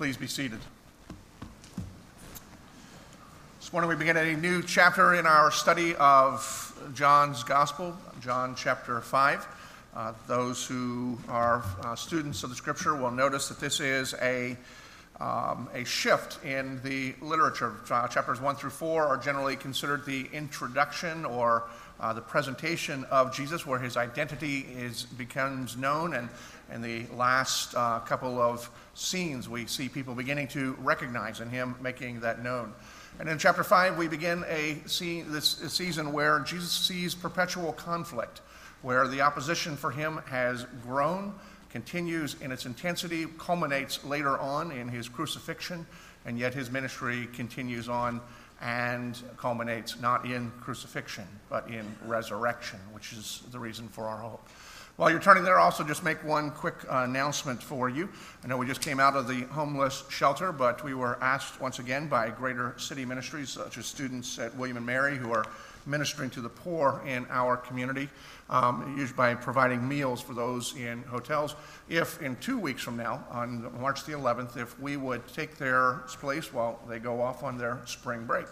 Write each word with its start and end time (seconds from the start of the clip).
Please 0.00 0.16
be 0.16 0.26
seated. 0.26 0.60
This 3.60 3.70
morning 3.70 3.90
we 3.90 3.96
begin 3.96 4.16
a 4.16 4.34
new 4.34 4.62
chapter 4.62 5.14
in 5.16 5.26
our 5.26 5.50
study 5.50 5.94
of 5.96 6.74
John's 6.94 7.44
Gospel, 7.44 7.94
John 8.18 8.54
chapter 8.54 9.02
5. 9.02 9.46
Uh, 9.94 10.14
those 10.26 10.64
who 10.64 11.18
are 11.28 11.62
uh, 11.84 11.94
students 11.96 12.42
of 12.42 12.48
the 12.48 12.56
scripture 12.56 12.96
will 12.96 13.10
notice 13.10 13.48
that 13.50 13.60
this 13.60 13.78
is 13.78 14.14
a, 14.22 14.56
um, 15.20 15.68
a 15.74 15.84
shift 15.84 16.42
in 16.46 16.80
the 16.82 17.14
literature. 17.20 17.74
Uh, 17.90 18.08
chapters 18.08 18.40
1 18.40 18.56
through 18.56 18.70
4 18.70 19.06
are 19.06 19.18
generally 19.18 19.54
considered 19.54 20.06
the 20.06 20.30
introduction 20.32 21.26
or 21.26 21.64
uh, 22.00 22.12
the 22.12 22.20
presentation 22.20 23.04
of 23.10 23.34
Jesus, 23.34 23.66
where 23.66 23.78
his 23.78 23.96
identity 23.96 24.60
is, 24.60 25.04
becomes 25.04 25.76
known. 25.76 26.14
And 26.14 26.28
in 26.72 26.80
the 26.82 27.04
last 27.14 27.74
uh, 27.74 28.00
couple 28.00 28.40
of 28.40 28.70
scenes, 28.94 29.48
we 29.48 29.66
see 29.66 29.88
people 29.88 30.14
beginning 30.14 30.48
to 30.48 30.76
recognize 30.80 31.40
and 31.40 31.50
him 31.50 31.76
making 31.80 32.20
that 32.20 32.42
known. 32.42 32.72
And 33.18 33.28
in 33.28 33.38
chapter 33.38 33.62
5, 33.62 33.98
we 33.98 34.08
begin 34.08 34.44
a 34.48 34.78
scene, 34.86 35.30
this 35.30 35.58
season 35.68 36.12
where 36.12 36.40
Jesus 36.40 36.72
sees 36.72 37.14
perpetual 37.14 37.72
conflict, 37.74 38.40
where 38.80 39.06
the 39.06 39.20
opposition 39.20 39.76
for 39.76 39.90
him 39.90 40.20
has 40.26 40.64
grown, 40.82 41.34
continues 41.68 42.34
in 42.40 42.50
its 42.50 42.64
intensity, 42.64 43.26
culminates 43.38 44.02
later 44.04 44.38
on 44.38 44.72
in 44.72 44.88
his 44.88 45.08
crucifixion, 45.08 45.86
and 46.24 46.38
yet 46.38 46.54
his 46.54 46.70
ministry 46.70 47.28
continues 47.34 47.88
on 47.88 48.20
and 48.60 49.18
culminates 49.36 50.00
not 50.00 50.24
in 50.24 50.50
crucifixion, 50.60 51.26
but 51.48 51.68
in 51.68 51.86
resurrection, 52.06 52.78
which 52.92 53.12
is 53.12 53.42
the 53.50 53.58
reason 53.58 53.88
for 53.88 54.04
our 54.04 54.18
hope. 54.18 54.48
While 54.96 55.10
you're 55.10 55.20
turning 55.20 55.44
there, 55.44 55.58
also 55.58 55.82
just 55.82 56.04
make 56.04 56.22
one 56.24 56.50
quick 56.50 56.74
uh, 56.84 57.04
announcement 57.08 57.62
for 57.62 57.88
you. 57.88 58.10
I 58.44 58.48
know 58.48 58.58
we 58.58 58.66
just 58.66 58.82
came 58.82 59.00
out 59.00 59.16
of 59.16 59.26
the 59.26 59.44
homeless 59.44 60.04
shelter, 60.10 60.52
but 60.52 60.84
we 60.84 60.92
were 60.92 61.16
asked 61.22 61.58
once 61.58 61.78
again 61.78 62.06
by 62.06 62.28
Greater 62.28 62.74
City 62.76 63.06
Ministries, 63.06 63.48
such 63.48 63.78
as 63.78 63.86
students 63.86 64.38
at 64.38 64.54
William 64.56 64.76
and 64.76 64.84
Mary, 64.84 65.16
who 65.16 65.32
are 65.32 65.46
ministering 65.86 66.30
to 66.30 66.40
the 66.40 66.48
poor 66.48 67.02
in 67.06 67.26
our 67.30 67.56
community, 67.56 68.08
um, 68.48 68.96
usually 68.98 69.16
by 69.16 69.34
providing 69.34 69.86
meals 69.86 70.20
for 70.20 70.34
those 70.34 70.76
in 70.76 71.02
hotels. 71.04 71.54
If 71.88 72.20
in 72.22 72.36
two 72.36 72.58
weeks 72.58 72.82
from 72.82 72.96
now, 72.96 73.24
on 73.30 73.80
March 73.80 74.04
the 74.04 74.12
11th, 74.12 74.56
if 74.56 74.78
we 74.80 74.96
would 74.96 75.26
take 75.28 75.56
their 75.56 76.02
place 76.20 76.52
while 76.52 76.80
they 76.88 76.98
go 76.98 77.20
off 77.20 77.42
on 77.42 77.58
their 77.58 77.80
spring 77.86 78.24
break. 78.24 78.46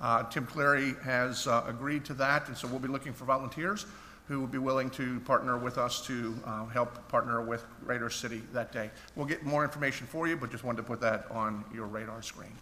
Uh, 0.00 0.24
Tim 0.24 0.46
Cleary 0.46 0.94
has 1.02 1.46
uh, 1.46 1.64
agreed 1.66 2.04
to 2.06 2.14
that, 2.14 2.48
and 2.48 2.56
so 2.56 2.68
we'll 2.68 2.80
be 2.80 2.88
looking 2.88 3.12
for 3.12 3.24
volunteers 3.24 3.86
who 4.26 4.40
would 4.40 4.50
be 4.50 4.58
willing 4.58 4.88
to 4.90 5.20
partner 5.20 5.58
with 5.58 5.76
us 5.76 6.04
to 6.06 6.34
uh, 6.46 6.64
help 6.66 7.08
partner 7.08 7.42
with 7.42 7.64
Greater 7.84 8.08
City 8.08 8.42
that 8.52 8.72
day. 8.72 8.90
We'll 9.16 9.26
get 9.26 9.44
more 9.44 9.64
information 9.64 10.06
for 10.06 10.26
you, 10.26 10.36
but 10.36 10.50
just 10.50 10.64
wanted 10.64 10.78
to 10.78 10.82
put 10.84 11.00
that 11.02 11.26
on 11.30 11.64
your 11.74 11.86
radar 11.86 12.22
screen. 12.22 12.52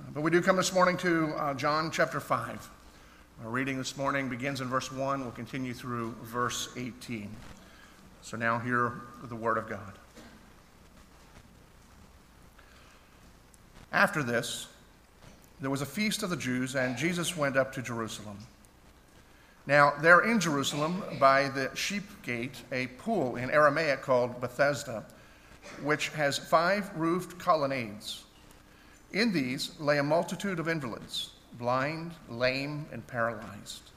Uh, 0.00 0.10
but 0.12 0.22
we 0.22 0.30
do 0.30 0.42
come 0.42 0.56
this 0.56 0.72
morning 0.72 0.96
to 0.98 1.28
uh, 1.36 1.54
John 1.54 1.90
chapter 1.92 2.18
5. 2.18 2.70
Our 3.42 3.50
reading 3.50 3.78
this 3.78 3.96
morning 3.96 4.28
begins 4.28 4.60
in 4.60 4.68
verse 4.68 4.92
1, 4.92 5.20
we'll 5.20 5.30
continue 5.32 5.74
through 5.74 6.14
verse 6.22 6.68
18. 6.76 7.28
So 8.22 8.36
now 8.36 8.58
hear 8.58 9.02
the 9.24 9.34
word 9.34 9.58
of 9.58 9.68
God. 9.68 9.92
After 13.92 14.22
this, 14.22 14.68
there 15.60 15.68
was 15.68 15.82
a 15.82 15.86
feast 15.86 16.22
of 16.22 16.30
the 16.30 16.36
Jews, 16.36 16.76
and 16.76 16.96
Jesus 16.96 17.36
went 17.36 17.56
up 17.56 17.72
to 17.74 17.82
Jerusalem. 17.82 18.38
Now, 19.66 19.94
there 20.00 20.20
in 20.20 20.38
Jerusalem, 20.38 21.02
by 21.18 21.48
the 21.48 21.74
sheep 21.74 22.04
gate, 22.22 22.56
a 22.70 22.86
pool 22.86 23.36
in 23.36 23.50
Aramaic 23.50 24.00
called 24.00 24.40
Bethesda, 24.40 25.04
which 25.82 26.08
has 26.10 26.38
five 26.38 26.88
roofed 26.96 27.38
colonnades. 27.38 28.24
In 29.12 29.32
these 29.32 29.78
lay 29.80 29.98
a 29.98 30.02
multitude 30.02 30.60
of 30.60 30.68
invalids, 30.68 31.33
blind, 31.58 32.12
lame, 32.28 32.86
and 32.92 33.06
paralyzed. 33.06 33.90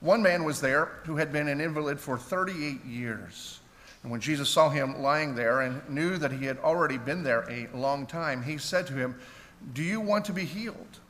One 0.00 0.22
man 0.22 0.44
was 0.44 0.60
there 0.60 1.00
who 1.04 1.16
had 1.16 1.32
been 1.32 1.48
an 1.48 1.60
invalid 1.60 1.98
for 1.98 2.18
38 2.18 2.84
years. 2.84 3.60
And 4.02 4.12
when 4.12 4.20
Jesus 4.20 4.48
saw 4.48 4.68
him 4.68 5.02
lying 5.02 5.34
there 5.34 5.62
and 5.62 5.86
knew 5.88 6.18
that 6.18 6.30
he 6.30 6.44
had 6.46 6.58
already 6.58 6.98
been 6.98 7.24
there 7.24 7.44
a 7.50 7.68
long 7.76 8.06
time, 8.06 8.42
he 8.42 8.58
said 8.58 8.86
to 8.86 8.92
him, 8.94 9.16
Do 9.72 9.82
you 9.82 10.00
want 10.00 10.24
to 10.26 10.32
be 10.32 10.44
healed? 10.44 11.00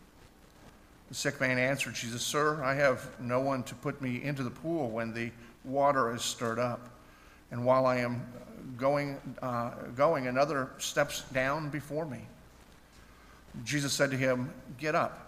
The 1.08 1.14
sick 1.14 1.40
man 1.40 1.58
answered 1.58 1.94
Jesus, 1.94 2.22
Sir, 2.22 2.62
I 2.62 2.74
have 2.74 3.08
no 3.20 3.40
one 3.40 3.62
to 3.64 3.74
put 3.74 4.00
me 4.00 4.22
into 4.22 4.42
the 4.42 4.50
pool 4.50 4.90
when 4.90 5.12
the 5.12 5.30
water 5.64 6.14
is 6.14 6.22
stirred 6.22 6.58
up. 6.58 6.88
And 7.50 7.64
while 7.64 7.86
I 7.86 7.98
am 7.98 8.26
going, 8.76 9.18
uh, 9.42 9.70
going 9.96 10.26
another 10.26 10.70
steps 10.78 11.22
down 11.32 11.70
before 11.70 12.06
me. 12.06 12.20
Jesus 13.64 13.92
said 13.92 14.10
to 14.10 14.16
him, 14.16 14.52
Get 14.78 14.94
up, 14.94 15.27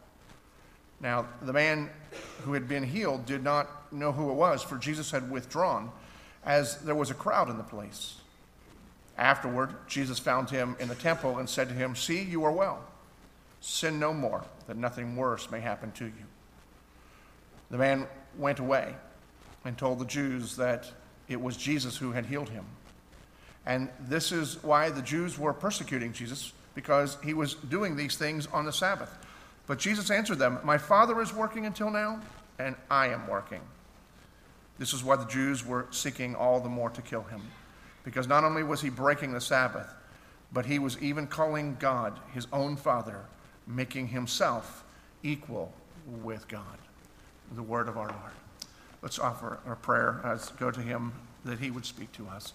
Now, 1.01 1.27
the 1.41 1.53
man 1.53 1.89
who 2.43 2.53
had 2.53 2.67
been 2.67 2.83
healed 2.83 3.25
did 3.25 3.43
not 3.43 3.91
know 3.91 4.11
who 4.11 4.29
it 4.29 4.33
was, 4.33 4.61
for 4.61 4.77
Jesus 4.77 5.11
had 5.11 5.31
withdrawn, 5.31 5.91
as 6.45 6.77
there 6.81 6.95
was 6.95 7.09
a 7.09 7.15
crowd 7.15 7.49
in 7.49 7.57
the 7.57 7.63
place. 7.63 8.15
Afterward, 9.17 9.73
Jesus 9.87 10.19
found 10.19 10.49
him 10.49 10.75
in 10.79 10.87
the 10.87 10.95
temple 10.95 11.39
and 11.39 11.49
said 11.49 11.69
to 11.69 11.75
him, 11.75 11.95
See, 11.95 12.21
you 12.21 12.43
are 12.43 12.51
well. 12.51 12.83
Sin 13.59 13.99
no 13.99 14.13
more, 14.13 14.43
that 14.67 14.77
nothing 14.77 15.15
worse 15.15 15.51
may 15.51 15.59
happen 15.59 15.91
to 15.93 16.05
you. 16.05 16.25
The 17.69 17.77
man 17.77 18.07
went 18.37 18.59
away 18.59 18.95
and 19.65 19.77
told 19.77 19.99
the 19.99 20.05
Jews 20.05 20.55
that 20.55 20.91
it 21.27 21.39
was 21.39 21.57
Jesus 21.57 21.97
who 21.97 22.11
had 22.11 22.25
healed 22.25 22.49
him. 22.49 22.65
And 23.65 23.89
this 23.99 24.31
is 24.31 24.61
why 24.63 24.89
the 24.89 25.01
Jews 25.01 25.37
were 25.37 25.53
persecuting 25.53 26.13
Jesus, 26.13 26.53
because 26.73 27.17
he 27.23 27.33
was 27.33 27.55
doing 27.55 27.95
these 27.95 28.17
things 28.17 28.47
on 28.47 28.65
the 28.65 28.73
Sabbath. 28.73 29.15
But 29.67 29.79
Jesus 29.79 30.09
answered 30.09 30.39
them, 30.39 30.59
My 30.63 30.77
Father 30.77 31.21
is 31.21 31.33
working 31.33 31.65
until 31.65 31.89
now, 31.89 32.21
and 32.59 32.75
I 32.89 33.07
am 33.07 33.27
working. 33.27 33.61
This 34.79 34.93
is 34.93 35.03
why 35.03 35.15
the 35.15 35.25
Jews 35.25 35.65
were 35.65 35.87
seeking 35.91 36.35
all 36.35 36.59
the 36.59 36.69
more 36.69 36.89
to 36.89 37.01
kill 37.01 37.23
him, 37.23 37.41
because 38.03 38.27
not 38.27 38.43
only 38.43 38.63
was 38.63 38.81
he 38.81 38.89
breaking 38.89 39.33
the 39.33 39.41
Sabbath, 39.41 39.87
but 40.51 40.65
he 40.65 40.79
was 40.79 41.01
even 41.01 41.27
calling 41.27 41.77
God 41.79 42.19
his 42.33 42.47
own 42.51 42.75
Father 42.75 43.25
making 43.67 44.07
himself 44.07 44.83
equal 45.23 45.71
with 46.23 46.47
God. 46.47 46.77
The 47.53 47.63
word 47.63 47.87
of 47.87 47.97
our 47.97 48.07
Lord. 48.07 48.31
Let's 49.01 49.19
offer 49.19 49.59
our 49.65 49.75
prayer 49.75 50.21
as 50.23 50.49
go 50.51 50.71
to 50.71 50.81
him 50.81 51.13
that 51.45 51.59
he 51.59 51.71
would 51.71 51.85
speak 51.85 52.11
to 52.13 52.27
us. 52.27 52.53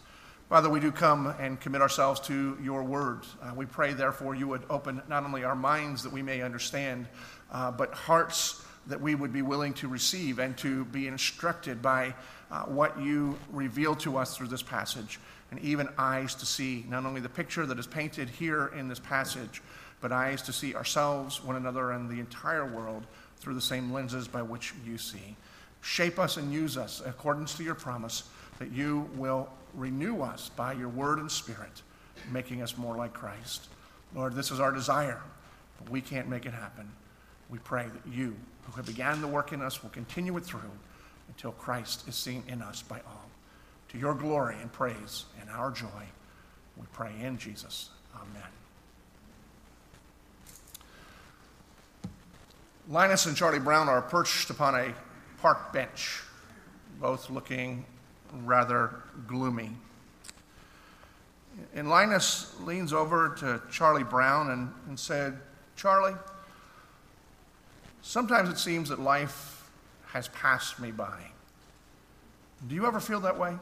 Father, 0.49 0.71
we 0.71 0.79
do 0.79 0.93
come 0.93 1.35
and 1.41 1.59
commit 1.59 1.83
ourselves 1.83 2.21
to 2.21 2.57
your 2.63 2.85
word. 2.85 3.23
Uh, 3.43 3.53
we 3.57 3.67
pray, 3.67 3.95
therefore, 3.95 4.37
you 4.37 4.47
would 4.47 4.63
open 4.71 5.03
not 5.09 5.25
only 5.25 5.43
our 5.43 5.57
minds 5.57 6.05
that 6.05 6.13
we 6.13 6.23
may 6.23 6.41
understand, 6.41 7.09
uh, 7.51 7.73
but 7.73 7.93
hearts 7.93 8.65
that 8.87 9.01
we 9.01 9.17
would 9.17 9.33
be 9.33 9.43
willing 9.43 9.75
to 9.75 9.89
receive 9.89 10.39
and 10.39 10.57
to 10.59 10.85
be 10.85 11.09
instructed 11.09 11.83
by 11.83 12.15
uh, 12.53 12.63
what 12.63 12.97
you 13.01 13.37
reveal 13.51 13.97
to 13.97 14.17
us 14.17 14.37
through 14.37 14.47
this 14.47 14.63
passage, 14.63 15.19
and 15.51 15.59
even 15.59 15.89
eyes 15.99 16.37
to 16.37 16.47
see 16.47 16.87
not 16.89 17.05
only 17.05 17.21
the 17.21 17.29
picture 17.29 17.67
that 17.67 17.81
is 17.81 17.87
painted 17.89 18.29
here 18.29 18.69
in 18.69 18.87
this 18.87 19.01
passage, 19.01 19.61
but 20.01 20.13
eyes 20.13 20.43
to 20.43 20.53
see 20.53 20.77
ourselves, 20.77 21.43
one 21.43 21.57
another, 21.57 21.91
and 21.91 22.09
the 22.09 22.21
entire 22.21 22.67
world 22.67 23.05
through 23.39 23.55
the 23.55 23.61
same 23.61 23.93
lenses 23.93 24.29
by 24.29 24.43
which 24.43 24.75
you 24.87 24.97
see. 24.97 25.35
Shape 25.81 26.21
us 26.21 26.37
and 26.37 26.53
use 26.53 26.77
us 26.77 27.01
in 27.01 27.11
accordance 27.11 27.57
to 27.57 27.65
your 27.65 27.75
promise 27.75 28.23
that 28.59 28.73
you 28.73 29.09
will 29.17 29.49
renew 29.75 30.23
us 30.23 30.51
by 30.57 30.73
your 30.73 30.89
word 30.89 31.19
and 31.19 31.31
spirit, 31.31 31.83
making 32.33 32.63
us 32.63 32.77
more 32.77 32.97
like 32.97 33.13
Christ. 33.13 33.69
Lord, 34.15 34.35
this 34.35 34.51
is 34.51 34.61
our 34.61 34.73
desire, 34.73 35.21
but 35.79 35.91
we 35.91 36.01
can't 36.01 36.29
make 36.29 36.47
it 36.47 36.53
happen. 36.53 36.91
We 37.51 37.59
pray 37.59 37.87
that 37.87 38.13
you, 38.13 38.35
who 38.63 38.73
have 38.73 38.87
began 38.87 39.21
the 39.21 39.29
work 39.29 39.53
in 39.53 39.63
us, 39.63 39.83
will 39.83 39.91
continue 39.91 40.37
it 40.37 40.45
through 40.45 40.71
until 41.29 41.53
Christ 41.53 42.09
is 42.09 42.15
seen 42.17 42.43
in 42.49 42.63
us 42.63 42.83
by 42.83 43.01
all. 43.07 43.29
To 43.91 43.99
your 43.99 44.15
glory 44.15 44.57
and 44.61 44.73
praise 44.73 45.27
and 45.41 45.49
our 45.51 45.71
joy, 45.71 45.87
we 46.77 46.87
pray 46.93 47.13
in 47.23 47.39
Jesus. 47.39 47.91
Amen. 48.15 48.51
Linus 52.89 53.27
and 53.27 53.37
Charlie 53.37 53.59
Brown 53.59 53.89
are 53.89 54.03
perched 54.03 54.51
upon 54.51 54.75
a 54.75 54.95
park 55.41 55.73
bench, 55.73 56.21
both 57.01 57.31
looking 57.31 57.85
rather 58.45 59.03
gloomy. 59.27 59.71
And 61.75 61.89
Linus 61.89 62.55
leans 62.61 62.93
over 62.93 63.35
to 63.39 63.63
Charlie 63.71 64.05
Brown 64.05 64.51
and, 64.51 64.71
and 64.89 64.99
said, 64.99 65.39
Charlie, 65.75 66.17
sometimes 68.03 68.49
it 68.49 68.59
seems 68.59 68.89
that 68.89 69.01
life 69.01 69.71
has 70.07 70.29
passed 70.29 70.81
me 70.81 70.91
by. 70.91 71.19
Do 72.69 72.75
you 72.75 72.87
ever 72.87 73.01
feel 73.01 73.21
that 73.21 73.39
way? 73.39 73.57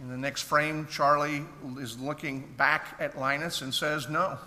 In 0.00 0.08
the 0.08 0.16
next 0.16 0.42
frame, 0.42 0.86
Charlie 0.90 1.42
is 1.78 1.98
looking 1.98 2.52
back 2.56 2.96
at 3.00 3.18
Linus 3.18 3.62
and 3.62 3.74
says, 3.74 4.08
No. 4.08 4.38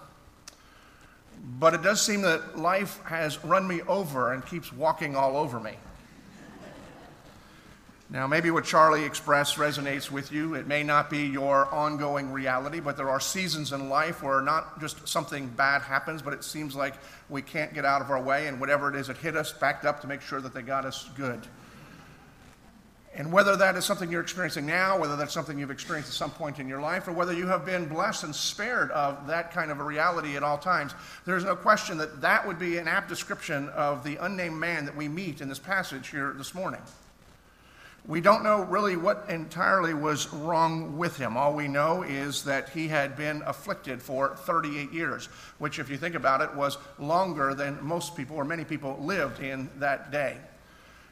But 1.60 1.74
it 1.74 1.82
does 1.82 2.00
seem 2.00 2.22
that 2.22 2.58
life 2.58 3.02
has 3.04 3.44
run 3.44 3.68
me 3.68 3.82
over 3.84 4.32
and 4.32 4.46
keeps 4.46 4.72
walking 4.72 5.16
all 5.16 5.36
over 5.36 5.60
me. 5.60 5.74
Now, 8.12 8.28
maybe 8.28 8.52
what 8.52 8.66
Charlie 8.66 9.06
expressed 9.06 9.56
resonates 9.56 10.12
with 10.12 10.34
you. 10.34 10.56
It 10.56 10.68
may 10.68 10.84
not 10.84 11.10
be 11.10 11.28
your 11.28 11.74
ongoing 11.74 12.30
reality, 12.30 12.82
but 12.82 12.98
there 12.98 13.10
are 13.10 13.22
seasons 13.22 13.72
in 13.72 13.88
life 13.88 14.22
where 14.22 14.42
not 14.42 14.82
just 14.82 15.08
something 15.08 15.48
bad 15.48 15.82
happens, 15.82 16.22
but 16.22 16.34
it 16.34 16.44
seems 16.44 16.76
like 16.76 16.96
we 17.30 17.42
can't 17.42 17.74
get 17.74 17.86
out 17.86 18.02
of 18.02 18.10
our 18.12 18.22
way, 18.22 18.48
and 18.48 18.60
whatever 18.60 18.90
it 18.90 19.00
is 19.00 19.08
it 19.08 19.16
hit 19.16 19.38
us, 19.38 19.54
backed 19.54 19.86
up 19.86 20.02
to 20.02 20.08
make 20.08 20.20
sure 20.20 20.42
that 20.42 20.54
they 20.54 20.62
got 20.62 20.84
us 20.84 21.10
good. 21.16 21.40
And 23.16 23.32
whether 23.32 23.56
that 23.56 23.78
is 23.78 23.86
something 23.86 24.12
you're 24.12 24.22
experiencing 24.22 24.66
now, 24.66 25.00
whether 25.00 25.16
that's 25.16 25.34
something 25.34 25.58
you've 25.58 25.72
experienced 25.72 26.10
at 26.10 26.16
some 26.16 26.32
point 26.32 26.60
in 26.60 26.68
your 26.68 26.82
life, 26.82 27.08
or 27.08 27.14
whether 27.14 27.32
you 27.32 27.48
have 27.48 27.66
been 27.66 27.86
blessed 27.86 28.26
and 28.26 28.36
spared 28.36 28.92
of 28.92 29.26
that 29.28 29.54
kind 29.54 29.72
of 29.72 29.80
a 29.80 29.84
reality 29.84 30.36
at 30.36 30.44
all 30.44 30.58
times, 30.58 30.94
there's 31.26 31.46
no 31.46 31.56
question 31.56 31.98
that 32.00 32.20
that 32.20 32.46
would 32.46 32.60
be 32.60 32.78
an 32.78 32.90
apt 32.90 33.08
description 33.08 33.70
of 33.70 34.04
the 34.04 34.18
unnamed 34.18 34.58
man 34.58 34.84
that 34.84 34.98
we 34.98 35.08
meet 35.08 35.40
in 35.40 35.48
this 35.48 35.60
passage 35.60 36.10
here 36.10 36.34
this 36.38 36.54
morning. 36.54 36.82
We 38.08 38.20
don't 38.20 38.44
know 38.44 38.64
really 38.64 38.98
what 38.98 39.26
entirely 39.30 39.94
was 39.94 40.34
wrong 40.34 40.98
with 40.98 41.18
him. 41.18 41.38
All 41.38 41.54
we 41.54 41.68
know 41.68 42.02
is 42.02 42.44
that 42.46 42.70
he 42.70 42.88
had 42.88 43.16
been 43.16 43.44
afflicted 43.46 44.02
for 44.02 44.36
38 44.36 44.92
years, 44.92 45.28
which, 45.60 45.78
if 45.78 45.88
you 45.88 45.98
think 45.98 46.16
about 46.16 46.42
it, 46.42 46.52
was 46.56 46.80
longer 46.98 47.54
than 47.54 47.78
most 47.84 48.18
people 48.18 48.36
or 48.38 48.44
many 48.44 48.64
people 48.64 48.98
lived 49.00 49.40
in 49.40 49.70
that 49.78 50.12
day. 50.12 50.38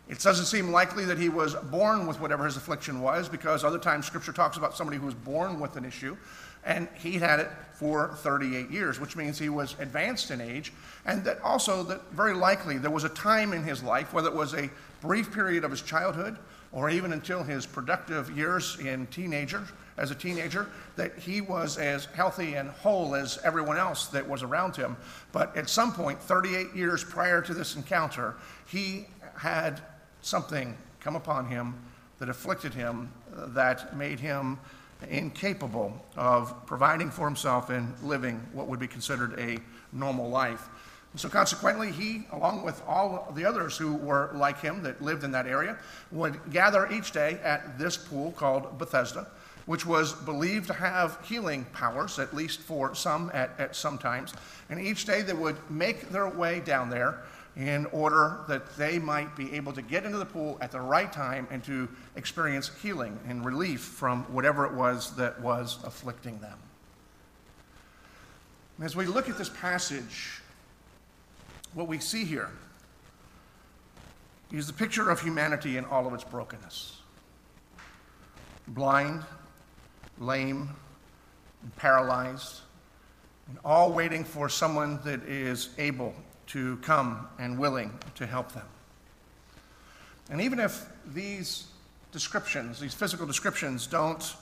It 0.08 0.20
doesn't 0.20 0.48
seem 0.48 0.72
likely 0.72 1.06
that 1.06 1.20
he 1.20 1.30
was 1.30 1.54
born 1.54 2.08
with 2.08 2.20
whatever 2.20 2.44
his 2.44 2.58
affliction 2.58 3.02
was, 3.02 3.30
because 3.30 3.64
other 3.64 3.78
times 3.78 4.08
Scripture 4.08 4.34
talks 4.34 4.58
about 4.58 4.76
somebody 4.76 4.98
who 4.98 5.06
was 5.06 5.14
born 5.14 5.60
with 5.60 5.76
an 5.76 5.86
issue, 5.86 6.18
and 6.66 6.88
he 6.96 7.20
had 7.20 7.40
it 7.40 7.52
for 7.74 8.16
38 8.16 8.72
years, 8.72 9.00
which 9.00 9.16
means 9.16 9.38
he 9.38 9.50
was 9.50 9.76
advanced 9.80 10.32
in 10.32 10.42
age, 10.42 10.74
and 11.06 11.24
that 11.24 11.40
also 11.42 11.84
that 11.84 12.12
very 12.12 12.34
likely 12.34 12.80
there 12.80 12.90
was 12.90 13.04
a 13.04 13.10
time 13.10 13.54
in 13.54 13.64
his 13.64 13.84
life, 13.84 14.12
whether 14.12 14.28
it 14.28 14.36
was 14.36 14.56
a 14.56 14.72
brief 15.02 15.32
period 15.32 15.64
of 15.64 15.70
his 15.70 15.84
childhood 15.84 16.36
or 16.72 16.90
even 16.90 17.14
until 17.14 17.44
his 17.44 17.66
productive 17.66 18.36
years 18.36 18.78
in 18.80 19.08
teenager, 19.08 19.64
as 19.98 20.12
a 20.12 20.16
teenager, 20.16 20.68
that 20.96 21.18
he 21.18 21.42
was 21.42 21.78
as 21.78 22.06
healthy 22.06 22.54
and 22.56 22.70
whole 22.70 23.16
as 23.16 23.40
everyone 23.44 23.78
else 23.78 24.08
that 24.08 24.28
was 24.28 24.44
around 24.44 24.76
him. 24.76 24.96
But 25.32 25.56
at 25.58 25.70
some 25.70 25.94
point, 25.94 26.22
38 26.22 26.76
years 26.76 27.04
prior 27.04 27.42
to 27.42 27.54
this 27.54 27.76
encounter, 27.76 28.36
he 28.68 29.08
had 29.36 29.82
something 30.22 30.78
come 31.00 31.16
upon 31.16 31.48
him 31.48 31.76
that 32.20 32.30
afflicted 32.30 32.74
him, 32.74 33.12
uh, 33.36 33.48
that 33.48 33.96
made 33.96 34.20
him 34.20 34.60
incapable 35.10 36.06
of 36.18 36.66
providing 36.66 37.10
for 37.10 37.26
himself 37.26 37.70
and 37.70 37.94
living 38.04 38.46
what 38.52 38.68
would 38.68 38.80
be 38.80 38.88
considered 38.88 39.40
a 39.40 39.58
normal 39.96 40.30
life. 40.30 40.68
And 41.12 41.20
so, 41.20 41.28
consequently, 41.28 41.92
he, 41.92 42.28
along 42.32 42.64
with 42.64 42.82
all 42.88 43.32
the 43.36 43.44
others 43.46 43.76
who 43.78 43.96
were 43.96 44.30
like 44.36 44.62
him 44.62 44.84
that 44.84 45.02
lived 45.02 45.24
in 45.24 45.32
that 45.32 45.48
area, 45.48 45.78
would 46.12 46.40
gather 46.52 46.92
each 46.92 47.12
day 47.12 47.40
at 47.44 47.80
this 47.80 47.98
pool 47.98 48.32
called 48.34 48.78
Bethesda, 48.78 49.28
which 49.66 49.86
was 49.86 50.14
believed 50.14 50.68
to 50.68 50.74
have 50.74 51.18
healing 51.26 51.66
powers, 51.74 52.20
at 52.20 52.36
least 52.36 52.60
for 52.60 52.94
some 52.94 53.32
at, 53.34 53.52
at 53.60 53.76
some 53.76 53.98
times. 53.98 54.34
And 54.70 54.80
each 54.80 55.06
day 55.06 55.24
they 55.24 55.34
would 55.34 55.58
make 55.70 56.10
their 56.10 56.30
way 56.30 56.60
down 56.60 56.92
there 56.92 57.24
in 57.56 57.88
order 57.88 58.38
that 58.48 58.78
they 58.78 59.00
might 59.00 59.36
be 59.36 59.54
able 59.54 59.74
to 59.74 59.82
get 59.82 60.06
into 60.06 60.18
the 60.20 60.26
pool 60.26 60.58
at 60.62 60.72
the 60.72 60.80
right 60.80 61.12
time 61.12 61.48
and 61.50 61.64
to 61.64 61.90
experience 62.16 62.72
healing 62.82 63.20
and 63.28 63.44
relief 63.44 63.82
from 63.82 64.24
whatever 64.34 64.66
it 64.66 64.74
was 64.74 65.16
that 65.16 65.40
was 65.42 65.80
afflicting 65.84 66.40
them. 66.40 66.58
As 68.82 68.96
we 68.96 69.08
look 69.08 69.28
at 69.28 69.38
this 69.38 69.50
passage, 69.50 70.42
what 71.74 71.88
we 71.88 72.00
see 72.00 72.26
here 72.26 72.50
is 74.52 74.68
the 74.68 74.74
picture 74.74 75.10
of 75.10 75.22
humanity 75.22 75.78
in 75.78 75.86
all 75.86 76.08
of 76.08 76.14
its 76.14 76.24
brokenness 76.24 76.96
blind, 78.68 79.24
lame, 80.20 80.70
and 81.64 81.76
paralyzed, 81.76 82.62
and 83.48 83.58
all 83.66 83.92
waiting 83.92 84.24
for 84.24 84.48
someone 84.48 85.00
that 85.04 85.24
is 85.24 85.70
able 85.80 86.14
to 86.46 86.78
come 86.78 87.28
and 87.40 87.58
willing 87.58 87.98
to 88.14 88.28
help 88.28 88.52
them. 88.52 88.66
And 90.30 90.40
even 90.40 90.60
if 90.60 90.86
these 91.08 91.66
descriptions, 92.12 92.80
these 92.80 92.94
physical 92.94 93.26
descriptions, 93.26 93.88
don't 93.88 94.36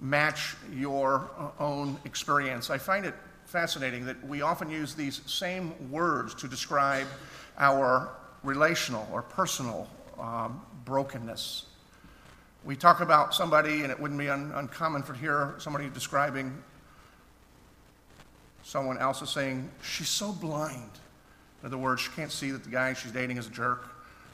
match 0.00 0.54
your 0.72 1.30
uh, 1.38 1.48
own 1.62 1.98
experience, 2.04 2.70
I 2.70 2.78
find 2.78 3.04
it 3.04 3.14
fascinating 3.54 4.04
that 4.04 4.20
we 4.26 4.42
often 4.42 4.68
use 4.68 4.96
these 4.96 5.20
same 5.26 5.72
words 5.88 6.34
to 6.34 6.48
describe 6.48 7.06
our 7.56 8.10
relational 8.42 9.08
or 9.12 9.22
personal 9.22 9.88
um, 10.18 10.60
brokenness. 10.84 11.66
We 12.64 12.74
talk 12.74 12.98
about 12.98 13.32
somebody, 13.32 13.82
and 13.82 13.92
it 13.92 14.00
wouldn't 14.00 14.18
be 14.18 14.28
un- 14.28 14.50
uncommon 14.56 15.04
for 15.04 15.14
hear 15.14 15.54
somebody 15.58 15.88
describing 15.88 16.52
someone 18.64 18.98
else 18.98 19.22
as 19.22 19.30
saying, 19.30 19.70
She's 19.84 20.08
so 20.08 20.32
blind. 20.32 20.90
In 21.62 21.68
other 21.68 21.78
words, 21.78 22.00
she 22.00 22.10
can't 22.10 22.32
see 22.32 22.50
that 22.50 22.64
the 22.64 22.70
guy 22.70 22.92
she's 22.94 23.12
dating 23.12 23.36
is 23.36 23.46
a 23.46 23.50
jerk, 23.50 23.88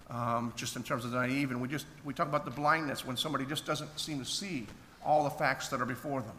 um, 0.09 0.51
just 0.57 0.77
in 0.77 0.83
terms 0.83 1.05
of 1.05 1.13
naive. 1.13 1.51
And 1.51 1.61
we 1.61 1.69
just 1.69 1.85
we 2.07 2.15
talk 2.15 2.29
about 2.29 2.47
the 2.47 2.53
blindness 2.53 3.05
when 3.05 3.19
somebody 3.19 3.45
just 3.45 3.67
doesn't 3.67 4.01
seem 4.01 4.19
to 4.19 4.25
see 4.25 4.67
all 5.05 5.25
the 5.25 5.31
facts 5.31 5.69
that 5.69 5.83
are 5.83 5.87
before 5.87 6.23
them. 6.23 6.37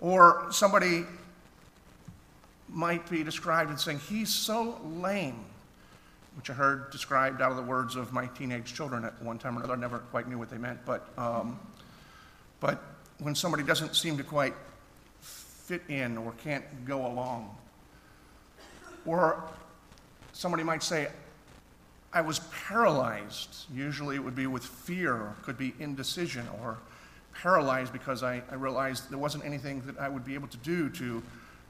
Or 0.00 0.48
somebody 0.50 1.04
might 2.74 3.08
be 3.08 3.22
described 3.22 3.70
as 3.70 3.82
saying, 3.82 4.00
He's 4.00 4.32
so 4.32 4.80
lame, 4.84 5.44
which 6.36 6.50
I 6.50 6.52
heard 6.52 6.90
described 6.90 7.40
out 7.40 7.50
of 7.50 7.56
the 7.56 7.62
words 7.62 7.94
of 7.96 8.12
my 8.12 8.26
teenage 8.26 8.74
children 8.74 9.04
at 9.04 9.20
one 9.22 9.38
time 9.38 9.56
or 9.56 9.60
another. 9.60 9.74
I 9.74 9.76
never 9.76 9.98
quite 9.98 10.28
knew 10.28 10.38
what 10.38 10.50
they 10.50 10.58
meant. 10.58 10.80
But, 10.84 11.08
um, 11.16 11.58
but 12.60 12.82
when 13.20 13.34
somebody 13.34 13.62
doesn't 13.62 13.94
seem 13.94 14.16
to 14.18 14.24
quite 14.24 14.54
fit 15.20 15.82
in 15.88 16.18
or 16.18 16.32
can't 16.42 16.64
go 16.84 17.06
along, 17.06 17.56
or 19.06 19.44
somebody 20.32 20.64
might 20.64 20.82
say, 20.82 21.08
I 22.12 22.20
was 22.20 22.40
paralyzed. 22.68 23.66
Usually 23.74 24.16
it 24.16 24.22
would 24.22 24.36
be 24.36 24.46
with 24.46 24.64
fear, 24.64 25.14
or 25.14 25.36
could 25.42 25.58
be 25.58 25.74
indecision, 25.78 26.46
or 26.62 26.78
paralyzed 27.34 27.92
because 27.92 28.22
I, 28.22 28.42
I 28.50 28.54
realized 28.54 29.10
there 29.10 29.18
wasn't 29.18 29.44
anything 29.44 29.80
that 29.86 29.98
I 29.98 30.08
would 30.08 30.24
be 30.24 30.34
able 30.34 30.48
to 30.48 30.56
do 30.58 30.88
to 30.90 31.22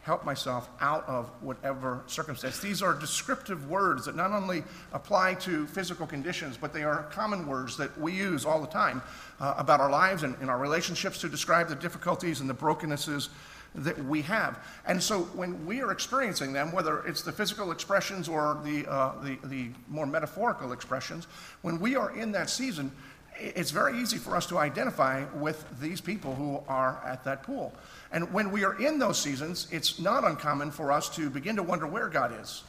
help 0.04 0.22
myself 0.22 0.68
out 0.80 1.08
of 1.08 1.30
whatever 1.40 2.02
circumstance. 2.06 2.60
These 2.60 2.82
are 2.82 2.92
descriptive 2.92 3.70
words 3.70 4.04
that 4.04 4.14
not 4.14 4.32
only 4.32 4.62
apply 4.92 5.34
to 5.34 5.66
physical 5.66 6.06
conditions, 6.06 6.58
but 6.58 6.74
they 6.74 6.84
are 6.84 7.04
common 7.04 7.46
words 7.46 7.78
that 7.78 7.98
we 7.98 8.12
use 8.12 8.44
all 8.44 8.60
the 8.60 8.66
time 8.66 9.00
uh, 9.40 9.54
about 9.56 9.80
our 9.80 9.90
lives 9.90 10.22
and 10.22 10.36
in 10.42 10.50
our 10.50 10.58
relationships 10.58 11.18
to 11.22 11.28
describe 11.28 11.68
the 11.68 11.74
difficulties 11.74 12.40
and 12.40 12.50
the 12.50 12.54
brokennesses 12.54 13.30
that 13.76 14.02
we 14.04 14.20
have. 14.22 14.58
And 14.86 15.02
so 15.02 15.22
when 15.34 15.64
we 15.64 15.80
are 15.80 15.90
experiencing 15.90 16.52
them, 16.52 16.70
whether 16.70 17.04
it's 17.06 17.22
the 17.22 17.32
physical 17.32 17.72
expressions 17.72 18.28
or 18.28 18.60
the, 18.62 18.86
uh, 18.86 19.14
the, 19.22 19.38
the 19.44 19.70
more 19.88 20.06
metaphorical 20.06 20.72
expressions, 20.72 21.26
when 21.62 21.80
we 21.80 21.96
are 21.96 22.14
in 22.14 22.30
that 22.32 22.50
season, 22.50 22.92
it's 23.38 23.70
very 23.70 23.98
easy 23.98 24.18
for 24.18 24.36
us 24.36 24.46
to 24.46 24.58
identify 24.58 25.24
with 25.34 25.64
these 25.80 26.00
people 26.00 26.34
who 26.34 26.62
are 26.68 27.02
at 27.04 27.24
that 27.24 27.42
pool. 27.42 27.74
And 28.12 28.32
when 28.32 28.50
we 28.50 28.64
are 28.64 28.80
in 28.80 28.98
those 28.98 29.18
seasons, 29.18 29.66
it's 29.70 29.98
not 29.98 30.24
uncommon 30.24 30.70
for 30.70 30.92
us 30.92 31.08
to 31.16 31.30
begin 31.30 31.56
to 31.56 31.62
wonder 31.62 31.86
where 31.86 32.08
God 32.08 32.40
is, 32.40 32.62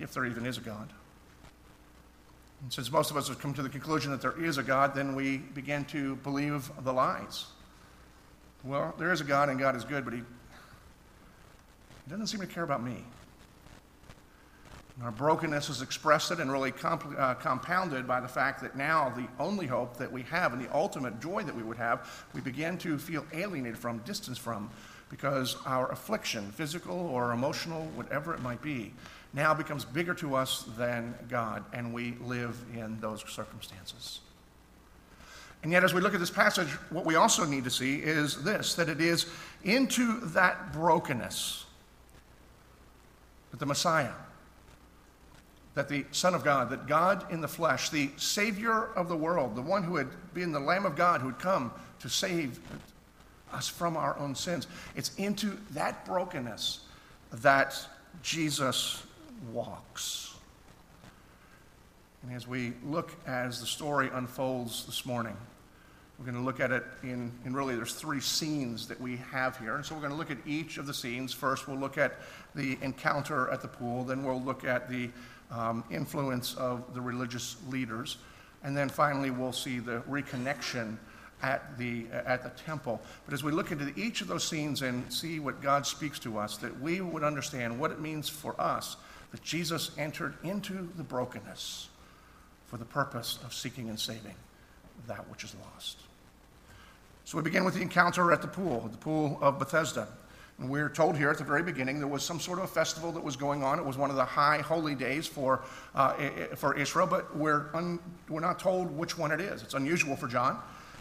if 0.00 0.12
there 0.12 0.26
even 0.26 0.46
is 0.46 0.58
a 0.58 0.62
God. 0.62 0.88
And 2.62 2.72
since 2.72 2.90
most 2.90 3.10
of 3.10 3.16
us 3.16 3.28
have 3.28 3.38
come 3.38 3.54
to 3.54 3.62
the 3.62 3.68
conclusion 3.68 4.10
that 4.10 4.20
there 4.20 4.42
is 4.42 4.58
a 4.58 4.62
God, 4.62 4.94
then 4.94 5.14
we 5.14 5.38
begin 5.38 5.84
to 5.86 6.16
believe 6.16 6.70
the 6.82 6.92
lies. 6.92 7.46
Well, 8.64 8.94
there 8.98 9.12
is 9.12 9.20
a 9.20 9.24
God 9.24 9.48
and 9.48 9.58
God 9.58 9.76
is 9.76 9.84
good, 9.84 10.04
but 10.04 10.14
He 10.14 10.22
doesn't 12.08 12.26
seem 12.26 12.40
to 12.40 12.46
care 12.46 12.64
about 12.64 12.82
me. 12.82 13.04
Our 15.02 15.10
brokenness 15.10 15.68
is 15.68 15.82
expressed 15.82 16.30
and 16.30 16.50
really 16.50 16.72
comp- 16.72 17.14
uh, 17.18 17.34
compounded 17.34 18.06
by 18.06 18.20
the 18.20 18.28
fact 18.28 18.62
that 18.62 18.76
now 18.76 19.10
the 19.10 19.28
only 19.38 19.66
hope 19.66 19.98
that 19.98 20.10
we 20.10 20.22
have 20.22 20.54
and 20.54 20.64
the 20.64 20.74
ultimate 20.74 21.20
joy 21.20 21.42
that 21.42 21.54
we 21.54 21.62
would 21.62 21.76
have, 21.76 22.26
we 22.32 22.40
begin 22.40 22.78
to 22.78 22.96
feel 22.96 23.26
alienated 23.34 23.76
from, 23.78 23.98
distanced 23.98 24.40
from, 24.40 24.70
because 25.10 25.56
our 25.66 25.92
affliction, 25.92 26.50
physical 26.52 26.96
or 26.96 27.32
emotional, 27.32 27.84
whatever 27.94 28.32
it 28.32 28.40
might 28.40 28.62
be, 28.62 28.92
now 29.34 29.52
becomes 29.52 29.84
bigger 29.84 30.14
to 30.14 30.34
us 30.34 30.64
than 30.78 31.14
God, 31.28 31.62
and 31.74 31.92
we 31.92 32.16
live 32.22 32.58
in 32.74 32.98
those 33.00 33.22
circumstances. 33.28 34.20
And 35.62 35.72
yet, 35.72 35.84
as 35.84 35.92
we 35.92 36.00
look 36.00 36.14
at 36.14 36.20
this 36.20 36.30
passage, 36.30 36.68
what 36.90 37.04
we 37.04 37.16
also 37.16 37.44
need 37.44 37.64
to 37.64 37.70
see 37.70 37.96
is 37.96 38.42
this 38.44 38.74
that 38.74 38.88
it 38.88 39.00
is 39.00 39.26
into 39.62 40.20
that 40.28 40.72
brokenness 40.72 41.66
that 43.50 43.60
the 43.60 43.66
Messiah, 43.66 44.12
that 45.76 45.90
the 45.90 46.06
Son 46.10 46.34
of 46.34 46.42
God, 46.42 46.70
that 46.70 46.86
God 46.86 47.30
in 47.30 47.42
the 47.42 47.48
flesh, 47.48 47.90
the 47.90 48.10
Savior 48.16 48.86
of 48.94 49.10
the 49.10 49.16
world, 49.16 49.54
the 49.54 49.62
one 49.62 49.82
who 49.82 49.96
had 49.96 50.08
been 50.32 50.50
the 50.50 50.58
Lamb 50.58 50.86
of 50.86 50.96
God 50.96 51.20
who 51.20 51.28
had 51.28 51.38
come 51.38 51.70
to 52.00 52.08
save 52.08 52.58
us 53.52 53.68
from 53.68 53.94
our 53.94 54.18
own 54.18 54.34
sins, 54.34 54.66
it's 54.96 55.14
into 55.16 55.58
that 55.72 56.06
brokenness 56.06 56.80
that 57.30 57.78
Jesus 58.22 59.02
walks. 59.52 60.34
And 62.22 62.34
as 62.34 62.48
we 62.48 62.72
look 62.82 63.12
as 63.26 63.60
the 63.60 63.66
story 63.66 64.08
unfolds 64.14 64.86
this 64.86 65.04
morning, 65.04 65.36
we're 66.18 66.24
going 66.24 66.38
to 66.38 66.42
look 66.42 66.58
at 66.58 66.72
it 66.72 66.84
in, 67.02 67.30
in 67.44 67.52
really, 67.52 67.76
there's 67.76 67.92
three 67.92 68.20
scenes 68.20 68.88
that 68.88 68.98
we 68.98 69.18
have 69.30 69.58
here. 69.58 69.74
And 69.74 69.84
so 69.84 69.94
we're 69.94 70.00
going 70.00 70.12
to 70.12 70.16
look 70.16 70.30
at 70.30 70.38
each 70.46 70.78
of 70.78 70.86
the 70.86 70.94
scenes. 70.94 71.34
First, 71.34 71.68
we'll 71.68 71.76
look 71.76 71.98
at 71.98 72.14
the 72.54 72.78
encounter 72.80 73.50
at 73.50 73.60
the 73.60 73.68
pool. 73.68 74.04
Then 74.04 74.24
we'll 74.24 74.40
look 74.40 74.64
at 74.64 74.88
the 74.88 75.10
um, 75.50 75.84
influence 75.90 76.54
of 76.54 76.94
the 76.94 77.00
religious 77.00 77.56
leaders. 77.68 78.18
And 78.62 78.76
then 78.76 78.88
finally, 78.88 79.30
we'll 79.30 79.52
see 79.52 79.78
the 79.78 80.00
reconnection 80.08 80.96
at 81.42 81.76
the, 81.78 82.06
at 82.12 82.42
the 82.42 82.50
temple. 82.62 83.00
But 83.24 83.34
as 83.34 83.44
we 83.44 83.52
look 83.52 83.70
into 83.70 83.92
each 83.98 84.20
of 84.20 84.28
those 84.28 84.44
scenes 84.44 84.82
and 84.82 85.12
see 85.12 85.38
what 85.38 85.62
God 85.62 85.86
speaks 85.86 86.18
to 86.20 86.38
us, 86.38 86.56
that 86.58 86.80
we 86.80 87.00
would 87.00 87.22
understand 87.22 87.78
what 87.78 87.90
it 87.90 88.00
means 88.00 88.28
for 88.28 88.58
us 88.60 88.96
that 89.32 89.42
Jesus 89.42 89.90
entered 89.98 90.34
into 90.42 90.88
the 90.96 91.02
brokenness 91.02 91.88
for 92.66 92.76
the 92.76 92.84
purpose 92.84 93.38
of 93.44 93.52
seeking 93.52 93.88
and 93.88 93.98
saving 93.98 94.34
that 95.06 95.28
which 95.30 95.44
is 95.44 95.54
lost. 95.72 95.98
So 97.24 97.36
we 97.36 97.44
begin 97.44 97.64
with 97.64 97.74
the 97.74 97.82
encounter 97.82 98.32
at 98.32 98.40
the 98.40 98.48
pool, 98.48 98.88
the 98.90 98.98
pool 98.98 99.38
of 99.40 99.58
Bethesda. 99.58 100.08
We're 100.58 100.88
told 100.88 101.18
here 101.18 101.28
at 101.28 101.36
the 101.36 101.44
very 101.44 101.62
beginning 101.62 101.98
there 101.98 102.08
was 102.08 102.24
some 102.24 102.40
sort 102.40 102.58
of 102.58 102.64
a 102.64 102.68
festival 102.68 103.12
that 103.12 103.22
was 103.22 103.36
going 103.36 103.62
on. 103.62 103.78
It 103.78 103.84
was 103.84 103.98
one 103.98 104.08
of 104.08 104.16
the 104.16 104.24
high 104.24 104.58
holy 104.58 104.94
days 104.94 105.26
for, 105.26 105.62
uh, 105.94 106.14
for 106.56 106.74
Israel, 106.74 107.06
but 107.06 107.36
we're, 107.36 107.68
un, 107.74 107.98
we're 108.30 108.40
not 108.40 108.58
told 108.58 108.90
which 108.90 109.18
one 109.18 109.30
it 109.32 109.40
is. 109.40 109.62
It's 109.62 109.74
unusual 109.74 110.16
for 110.16 110.28
John. 110.28 110.58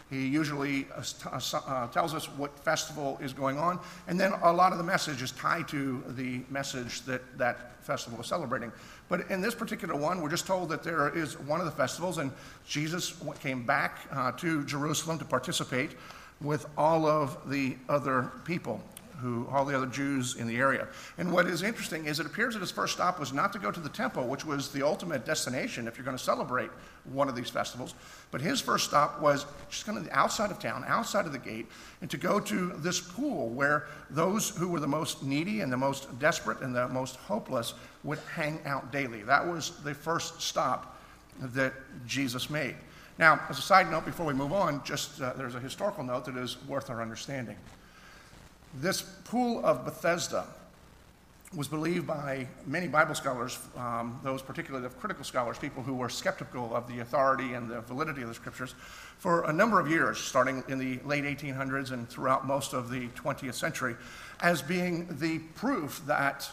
He 0.09 0.27
usually 0.27 0.87
uh, 0.93 1.03
uh, 1.31 1.39
uh, 1.67 1.87
tells 1.87 2.13
us 2.13 2.25
what 2.25 2.59
festival 2.59 3.17
is 3.21 3.31
going 3.31 3.57
on, 3.57 3.79
and 4.07 4.19
then 4.19 4.33
a 4.43 4.51
lot 4.51 4.73
of 4.73 4.77
the 4.77 4.83
message 4.83 5.21
is 5.21 5.31
tied 5.31 5.69
to 5.69 6.03
the 6.09 6.41
message 6.49 7.01
that 7.03 7.37
that 7.37 7.83
festival 7.83 8.19
is 8.19 8.27
celebrating. 8.27 8.73
But 9.07 9.31
in 9.31 9.41
this 9.41 9.55
particular 9.55 9.95
one, 9.95 10.21
we're 10.21 10.29
just 10.29 10.45
told 10.45 10.69
that 10.69 10.83
there 10.83 11.15
is 11.17 11.39
one 11.39 11.59
of 11.59 11.65
the 11.65 11.71
festivals, 11.71 12.17
and 12.17 12.31
Jesus 12.67 13.15
came 13.39 13.65
back 13.65 13.99
uh, 14.11 14.33
to 14.33 14.65
Jerusalem 14.65 15.17
to 15.19 15.25
participate 15.25 15.91
with 16.41 16.67
all 16.77 17.07
of 17.07 17.49
the 17.49 17.77
other 17.87 18.31
people 18.43 18.83
who 19.21 19.47
all 19.51 19.65
the 19.65 19.75
other 19.75 19.85
Jews 19.85 20.35
in 20.35 20.47
the 20.47 20.57
area. 20.57 20.87
And 21.17 21.31
what 21.31 21.47
is 21.47 21.63
interesting 21.63 22.05
is 22.05 22.19
it 22.19 22.25
appears 22.25 22.53
that 22.53 22.59
his 22.59 22.71
first 22.71 22.93
stop 22.93 23.19
was 23.19 23.33
not 23.33 23.53
to 23.53 23.59
go 23.59 23.71
to 23.71 23.79
the 23.79 23.89
temple, 23.89 24.27
which 24.27 24.45
was 24.45 24.71
the 24.71 24.85
ultimate 24.85 25.25
destination 25.25 25.87
if 25.87 25.97
you're 25.97 26.05
going 26.05 26.17
to 26.17 26.23
celebrate 26.23 26.69
one 27.05 27.29
of 27.29 27.35
these 27.35 27.49
festivals, 27.49 27.93
but 28.31 28.41
his 28.41 28.59
first 28.59 28.85
stop 28.85 29.21
was 29.21 29.45
just 29.69 29.85
kind 29.85 29.97
of 29.97 30.07
outside 30.11 30.51
of 30.51 30.59
town, 30.59 30.83
outside 30.87 31.25
of 31.25 31.31
the 31.31 31.39
gate, 31.39 31.67
and 32.01 32.09
to 32.09 32.17
go 32.17 32.39
to 32.39 32.73
this 32.77 32.99
pool 32.99 33.49
where 33.49 33.87
those 34.09 34.49
who 34.49 34.67
were 34.67 34.79
the 34.79 34.87
most 34.87 35.23
needy 35.23 35.61
and 35.61 35.71
the 35.71 35.77
most 35.77 36.17
desperate 36.19 36.61
and 36.61 36.75
the 36.75 36.87
most 36.89 37.15
hopeless 37.17 37.73
would 38.03 38.19
hang 38.33 38.59
out 38.65 38.91
daily. 38.91 39.21
That 39.23 39.45
was 39.45 39.71
the 39.83 39.93
first 39.93 40.41
stop 40.41 40.99
that 41.39 41.73
Jesus 42.07 42.49
made. 42.49 42.75
Now, 43.17 43.41
as 43.49 43.59
a 43.59 43.61
side 43.61 43.89
note, 43.89 44.05
before 44.05 44.25
we 44.25 44.33
move 44.33 44.51
on, 44.51 44.83
just 44.83 45.21
uh, 45.21 45.33
there's 45.33 45.55
a 45.55 45.59
historical 45.59 46.03
note 46.03 46.25
that 46.25 46.35
is 46.35 46.57
worth 46.67 46.89
our 46.89 47.01
understanding. 47.01 47.55
This 48.81 49.01
pool 49.01 49.65
of 49.65 49.85
Bethesda 49.85 50.45
was 51.55 51.69
believed 51.69 52.05
by 52.05 52.45
many 52.65 52.87
Bible 52.87 53.15
scholars, 53.15 53.57
um, 53.77 54.19
those 54.21 54.41
particularly 54.41 54.85
the 54.85 54.93
critical 54.95 55.23
scholars, 55.23 55.57
people 55.57 55.81
who 55.81 55.93
were 55.93 56.09
skeptical 56.09 56.75
of 56.75 56.85
the 56.89 56.99
authority 56.99 57.53
and 57.53 57.69
the 57.69 57.79
validity 57.81 58.21
of 58.21 58.27
the 58.27 58.33
scriptures, 58.33 58.75
for 59.17 59.45
a 59.45 59.53
number 59.53 59.79
of 59.79 59.89
years, 59.89 60.17
starting 60.17 60.61
in 60.67 60.77
the 60.77 60.99
late 61.05 61.23
1800s 61.23 61.91
and 61.91 62.09
throughout 62.09 62.45
most 62.45 62.73
of 62.73 62.89
the 62.89 63.07
20th 63.09 63.53
century, 63.53 63.95
as 64.41 64.61
being 64.61 65.07
the 65.19 65.39
proof 65.55 66.01
that 66.05 66.49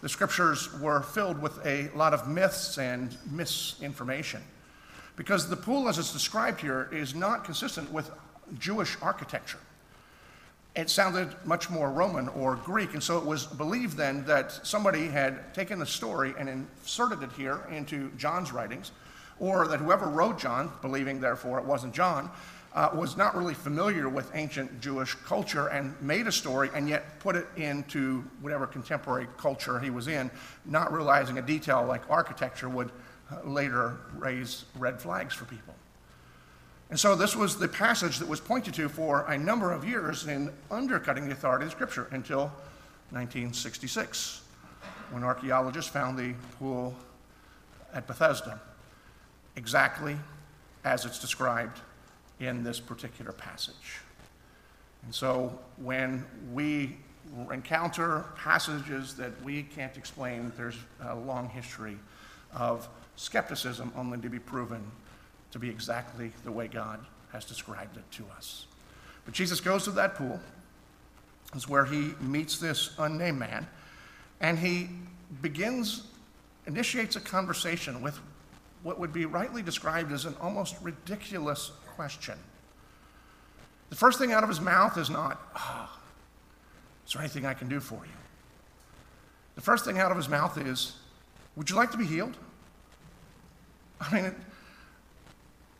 the 0.00 0.08
scriptures 0.08 0.72
were 0.80 1.02
filled 1.02 1.42
with 1.42 1.64
a 1.66 1.90
lot 1.94 2.14
of 2.14 2.26
myths 2.26 2.78
and 2.78 3.14
misinformation. 3.30 4.40
Because 5.16 5.50
the 5.50 5.56
pool, 5.56 5.86
as 5.86 5.98
it's 5.98 6.14
described 6.14 6.62
here, 6.62 6.88
is 6.92 7.14
not 7.14 7.44
consistent 7.44 7.92
with 7.92 8.10
Jewish 8.58 8.96
architecture 9.02 9.58
it 10.76 10.88
sounded 10.88 11.34
much 11.44 11.70
more 11.70 11.90
Roman 11.90 12.28
or 12.28 12.56
Greek. 12.56 12.94
And 12.94 13.02
so 13.02 13.18
it 13.18 13.24
was 13.24 13.46
believed 13.46 13.96
then 13.96 14.24
that 14.26 14.52
somebody 14.66 15.08
had 15.08 15.52
taken 15.54 15.78
the 15.78 15.86
story 15.86 16.34
and 16.38 16.48
inserted 16.48 17.22
it 17.22 17.32
here 17.32 17.66
into 17.70 18.10
John's 18.16 18.52
writings, 18.52 18.92
or 19.40 19.66
that 19.68 19.80
whoever 19.80 20.06
wrote 20.06 20.38
John, 20.38 20.70
believing 20.82 21.20
therefore 21.20 21.58
it 21.58 21.64
wasn't 21.64 21.94
John, 21.94 22.30
uh, 22.74 22.90
was 22.94 23.16
not 23.16 23.34
really 23.34 23.54
familiar 23.54 24.08
with 24.08 24.30
ancient 24.34 24.80
Jewish 24.80 25.14
culture 25.14 25.68
and 25.68 26.00
made 26.00 26.26
a 26.26 26.32
story 26.32 26.70
and 26.74 26.88
yet 26.88 27.18
put 27.18 27.34
it 27.34 27.46
into 27.56 28.22
whatever 28.40 28.66
contemporary 28.66 29.26
culture 29.36 29.80
he 29.80 29.90
was 29.90 30.06
in, 30.06 30.30
not 30.64 30.92
realizing 30.92 31.38
a 31.38 31.42
detail 31.42 31.84
like 31.86 32.02
architecture 32.10 32.68
would 32.68 32.90
uh, 33.32 33.48
later 33.48 33.96
raise 34.16 34.64
red 34.76 35.00
flags 35.00 35.34
for 35.34 35.44
people. 35.46 35.74
And 36.90 36.98
so 36.98 37.14
this 37.14 37.36
was 37.36 37.58
the 37.58 37.68
passage 37.68 38.18
that 38.18 38.28
was 38.28 38.40
pointed 38.40 38.74
to 38.74 38.88
for 38.88 39.26
a 39.28 39.36
number 39.36 39.72
of 39.72 39.86
years 39.86 40.26
in 40.26 40.50
undercutting 40.70 41.26
the 41.26 41.32
authority 41.32 41.66
of 41.66 41.72
Scripture 41.72 42.08
until 42.12 42.50
1966, 43.10 44.42
when 45.10 45.22
archaeologists 45.22 45.90
found 45.90 46.18
the 46.18 46.34
pool 46.58 46.94
at 47.92 48.06
Bethesda 48.06 48.60
exactly 49.56 50.16
as 50.84 51.04
it's 51.04 51.18
described 51.18 51.80
in 52.40 52.62
this 52.62 52.80
particular 52.80 53.32
passage. 53.32 54.00
And 55.04 55.14
so 55.14 55.58
when 55.76 56.24
we 56.52 56.96
encounter 57.52 58.24
passages 58.36 59.14
that 59.16 59.32
we 59.42 59.64
can't 59.64 59.96
explain, 59.96 60.52
there's 60.56 60.76
a 61.02 61.14
long 61.14 61.48
history 61.50 61.98
of 62.54 62.88
skepticism 63.16 63.92
only 63.96 64.18
to 64.18 64.28
be 64.28 64.38
proven 64.38 64.82
to 65.50 65.58
be 65.58 65.68
exactly 65.68 66.32
the 66.44 66.52
way 66.52 66.68
God 66.68 67.04
has 67.32 67.44
described 67.44 67.96
it 67.96 68.10
to 68.12 68.24
us. 68.36 68.66
But 69.24 69.34
Jesus 69.34 69.60
goes 69.60 69.84
to 69.84 69.90
that 69.92 70.14
pool. 70.14 70.40
Is 71.54 71.66
where 71.66 71.86
he 71.86 72.12
meets 72.20 72.58
this 72.58 72.94
unnamed 72.98 73.38
man, 73.38 73.66
and 74.40 74.58
he 74.58 74.90
begins, 75.40 76.02
initiates 76.66 77.16
a 77.16 77.20
conversation 77.20 78.02
with 78.02 78.18
what 78.82 79.00
would 79.00 79.14
be 79.14 79.24
rightly 79.24 79.62
described 79.62 80.12
as 80.12 80.26
an 80.26 80.36
almost 80.42 80.76
ridiculous 80.82 81.72
question. 81.96 82.38
The 83.88 83.96
first 83.96 84.18
thing 84.18 84.32
out 84.32 84.42
of 84.42 84.48
his 84.50 84.60
mouth 84.60 84.98
is 84.98 85.08
not, 85.08 85.40
oh, 85.56 85.98
is 87.06 87.14
there 87.14 87.22
anything 87.22 87.46
I 87.46 87.54
can 87.54 87.68
do 87.68 87.80
for 87.80 88.04
you? 88.04 88.12
The 89.54 89.62
first 89.62 89.84
thing 89.84 89.98
out 89.98 90.10
of 90.10 90.16
his 90.16 90.28
mouth 90.28 90.58
is, 90.58 90.96
Would 91.56 91.70
you 91.70 91.76
like 91.76 91.90
to 91.92 91.98
be 91.98 92.04
healed? 92.04 92.36
I 94.00 94.14
mean, 94.14 94.34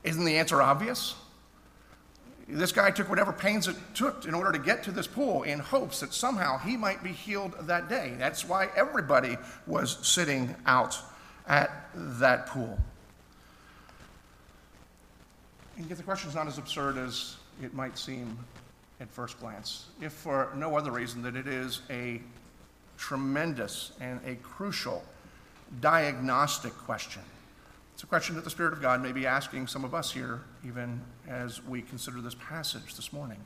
isn't 0.05 0.25
the 0.25 0.37
answer 0.37 0.62
obvious? 0.62 1.14
This 2.49 2.73
guy 2.73 2.90
took 2.90 3.11
whatever 3.11 3.33
pains 3.33 3.69
it 3.69 3.76
took 3.95 4.25
in 4.25 4.33
order 4.33 4.52
to 4.52 4.59
get 4.59 4.83
to 4.85 4.90
this 4.90 5.07
pool 5.07 5.43
in 5.43 5.59
hopes 5.59 6.00
that 6.00 6.14
somehow 6.14 6.57
he 6.59 6.78
might 6.78 7.02
be 7.02 7.12
healed 7.12 7.55
that 7.62 7.90
day. 7.90 8.14
That's 8.19 8.47
why 8.47 8.69
everybody 8.75 9.37
was 9.67 9.99
sitting 10.07 10.55
out 10.64 10.99
at 11.47 11.71
that 11.95 12.47
pool. 12.47 12.78
And 15.76 15.87
yet 15.88 15.99
the 15.99 16.05
question 16.05 16.31
is 16.31 16.35
not 16.35 16.47
as 16.47 16.57
absurd 16.57 16.97
as 16.97 17.37
it 17.62 17.75
might 17.75 17.99
seem 17.99 18.38
at 19.00 19.11
first 19.11 19.38
glance, 19.38 19.87
if 20.00 20.12
for 20.12 20.50
no 20.57 20.76
other 20.76 20.90
reason 20.90 21.23
that 21.23 21.37
it 21.37 21.47
is 21.47 21.83
a 21.90 22.21
tremendous 22.97 23.93
and 24.00 24.21
a 24.26 24.35
crucial 24.37 25.05
diagnostic 25.81 26.73
question. 26.78 27.23
It's 27.99 28.05
a 28.05 28.07
question 28.07 28.37
that 28.37 28.45
the 28.45 28.50
Spirit 28.50 28.73
of 28.73 28.81
God 28.81 29.02
may 29.02 29.11
be 29.11 29.26
asking 29.26 29.67
some 29.67 29.85
of 29.85 29.93
us 29.93 30.12
here, 30.12 30.43
even 30.64 31.00
as 31.26 31.61
we 31.64 31.83
consider 31.83 32.21
this 32.21 32.37
passage 32.37 32.95
this 32.95 33.12
morning. 33.12 33.38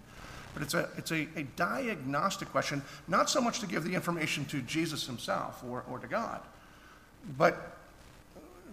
But 0.52 0.62
it's 0.62 0.74
a, 0.74 0.90
it's 0.98 1.10
a, 1.10 1.26
a 1.36 1.44
diagnostic 1.56 2.50
question, 2.50 2.82
not 3.08 3.30
so 3.30 3.40
much 3.40 3.60
to 3.60 3.66
give 3.66 3.82
the 3.82 3.94
information 3.94 4.44
to 4.44 4.60
Jesus 4.60 5.06
himself 5.06 5.64
or, 5.66 5.84
or 5.90 5.98
to 6.00 6.06
God, 6.06 6.42
but 7.38 7.78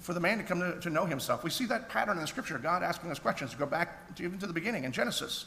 for 0.02 0.14
the 0.14 0.20
man 0.20 0.40
to 0.40 0.44
come 0.44 0.60
to, 0.60 0.78
to 0.82 0.90
know 0.90 1.06
himself. 1.06 1.46
We 1.46 1.50
see 1.50 1.66
that 1.68 1.88
pattern 1.88 2.18
in 2.18 2.24
the 2.24 2.28
scripture, 2.28 2.58
God 2.58 2.84
asking 2.84 3.10
us 3.10 3.18
questions. 3.18 3.52
To 3.52 3.58
go 3.58 3.66
back 3.66 4.14
to, 4.18 4.24
even 4.24 4.38
to 4.40 4.48
the 4.48 4.54
beginning 4.54 4.84
in 4.84 4.92
Genesis. 4.92 5.46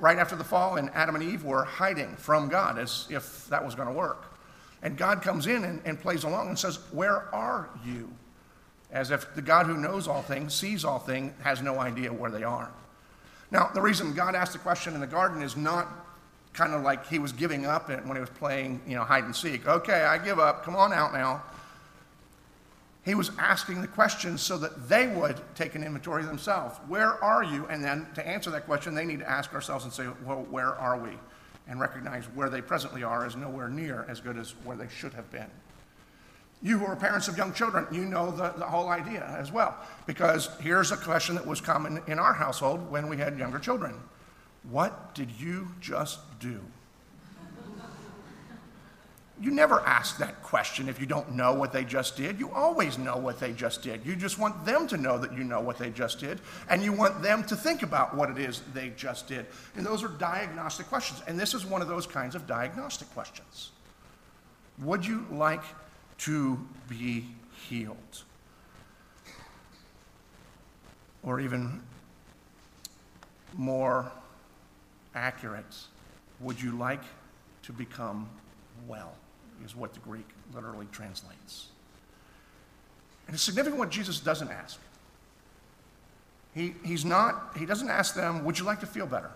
Right 0.00 0.16
after 0.16 0.36
the 0.36 0.44
fall, 0.44 0.76
and 0.76 0.88
Adam 0.94 1.16
and 1.16 1.22
Eve 1.22 1.44
were 1.44 1.64
hiding 1.64 2.16
from 2.16 2.48
God 2.48 2.78
as 2.78 3.06
if 3.10 3.46
that 3.48 3.62
was 3.62 3.74
going 3.74 3.88
to 3.88 3.94
work. 3.94 4.38
And 4.82 4.96
God 4.96 5.20
comes 5.20 5.46
in 5.46 5.64
and, 5.64 5.82
and 5.84 6.00
plays 6.00 6.24
along 6.24 6.48
and 6.48 6.58
says, 6.58 6.76
Where 6.92 7.34
are 7.34 7.68
you? 7.84 8.10
As 8.92 9.10
if 9.10 9.34
the 9.34 9.42
God 9.42 9.66
who 9.66 9.76
knows 9.76 10.08
all 10.08 10.22
things, 10.22 10.54
sees 10.54 10.84
all 10.84 10.98
things, 10.98 11.32
has 11.42 11.62
no 11.62 11.78
idea 11.78 12.12
where 12.12 12.30
they 12.30 12.42
are. 12.42 12.70
Now, 13.50 13.70
the 13.72 13.80
reason 13.80 14.14
God 14.14 14.34
asked 14.34 14.52
the 14.52 14.58
question 14.58 14.94
in 14.94 15.00
the 15.00 15.06
garden 15.06 15.42
is 15.42 15.56
not 15.56 15.88
kind 16.52 16.74
of 16.74 16.82
like 16.82 17.06
he 17.06 17.18
was 17.18 17.32
giving 17.32 17.66
up 17.66 17.88
when 17.88 18.16
he 18.16 18.20
was 18.20 18.30
playing, 18.30 18.80
you 18.86 18.96
know, 18.96 19.04
hide 19.04 19.24
and 19.24 19.34
seek. 19.34 19.66
Okay, 19.66 20.02
I 20.02 20.18
give 20.18 20.38
up. 20.38 20.64
Come 20.64 20.76
on 20.76 20.92
out 20.92 21.12
now. 21.12 21.42
He 23.04 23.14
was 23.14 23.30
asking 23.38 23.80
the 23.80 23.88
question 23.88 24.36
so 24.36 24.58
that 24.58 24.88
they 24.88 25.08
would 25.08 25.40
take 25.54 25.74
an 25.74 25.82
inventory 25.82 26.22
themselves. 26.22 26.78
Where 26.86 27.22
are 27.24 27.42
you? 27.42 27.66
And 27.66 27.82
then 27.82 28.06
to 28.14 28.26
answer 28.26 28.50
that 28.50 28.66
question, 28.66 28.94
they 28.94 29.06
need 29.06 29.20
to 29.20 29.30
ask 29.30 29.54
ourselves 29.54 29.84
and 29.84 29.92
say, 29.92 30.06
well, 30.24 30.46
where 30.50 30.74
are 30.74 30.98
we? 30.98 31.10
And 31.66 31.80
recognize 31.80 32.24
where 32.34 32.50
they 32.50 32.60
presently 32.60 33.02
are 33.02 33.26
is 33.26 33.36
nowhere 33.36 33.68
near 33.68 34.04
as 34.08 34.20
good 34.20 34.36
as 34.36 34.50
where 34.64 34.76
they 34.76 34.88
should 34.88 35.14
have 35.14 35.30
been. 35.30 35.50
You 36.62 36.78
who 36.78 36.84
are 36.84 36.96
parents 36.96 37.26
of 37.26 37.38
young 37.38 37.54
children, 37.54 37.86
you 37.90 38.04
know 38.04 38.30
the, 38.30 38.50
the 38.50 38.66
whole 38.66 38.88
idea 38.88 39.24
as 39.38 39.50
well. 39.50 39.74
Because 40.06 40.50
here's 40.60 40.92
a 40.92 40.96
question 40.96 41.34
that 41.36 41.46
was 41.46 41.60
common 41.60 42.02
in 42.06 42.18
our 42.18 42.34
household 42.34 42.90
when 42.90 43.08
we 43.08 43.16
had 43.16 43.38
younger 43.38 43.58
children 43.58 43.94
What 44.70 45.14
did 45.14 45.30
you 45.30 45.68
just 45.80 46.18
do? 46.38 46.60
You 49.42 49.50
never 49.50 49.80
ask 49.80 50.18
that 50.18 50.42
question 50.42 50.86
if 50.86 51.00
you 51.00 51.06
don't 51.06 51.32
know 51.32 51.54
what 51.54 51.72
they 51.72 51.82
just 51.82 52.14
did. 52.14 52.38
You 52.38 52.50
always 52.50 52.98
know 52.98 53.16
what 53.16 53.40
they 53.40 53.54
just 53.54 53.82
did. 53.82 54.04
You 54.04 54.14
just 54.14 54.38
want 54.38 54.66
them 54.66 54.86
to 54.88 54.98
know 54.98 55.16
that 55.16 55.32
you 55.32 55.44
know 55.44 55.62
what 55.62 55.78
they 55.78 55.88
just 55.88 56.20
did, 56.20 56.40
and 56.68 56.82
you 56.82 56.92
want 56.92 57.22
them 57.22 57.42
to 57.44 57.56
think 57.56 57.82
about 57.82 58.14
what 58.14 58.28
it 58.28 58.36
is 58.36 58.60
they 58.74 58.90
just 58.98 59.28
did. 59.28 59.46
And 59.76 59.86
those 59.86 60.04
are 60.04 60.08
diagnostic 60.08 60.88
questions. 60.88 61.22
And 61.26 61.40
this 61.40 61.54
is 61.54 61.64
one 61.64 61.80
of 61.80 61.88
those 61.88 62.06
kinds 62.06 62.34
of 62.34 62.46
diagnostic 62.46 63.10
questions. 63.14 63.70
Would 64.82 65.06
you 65.06 65.26
like 65.30 65.62
to 66.20 66.58
be 66.88 67.26
healed? 67.68 68.22
Or 71.22 71.40
even 71.40 71.82
more 73.56 74.10
accurate, 75.14 75.76
would 76.40 76.60
you 76.60 76.72
like 76.72 77.02
to 77.62 77.72
become 77.72 78.28
well? 78.86 79.12
Is 79.64 79.76
what 79.76 79.92
the 79.92 80.00
Greek 80.00 80.26
literally 80.54 80.86
translates. 80.90 81.68
And 83.26 83.34
it's 83.34 83.42
significant 83.42 83.78
what 83.78 83.90
Jesus 83.90 84.18
doesn't 84.18 84.50
ask. 84.50 84.80
He, 86.54 86.74
he's 86.84 87.04
not, 87.04 87.56
he 87.56 87.66
doesn't 87.66 87.90
ask 87.90 88.14
them, 88.14 88.44
Would 88.44 88.58
you 88.58 88.64
like 88.64 88.80
to 88.80 88.86
feel 88.86 89.06
better? 89.06 89.30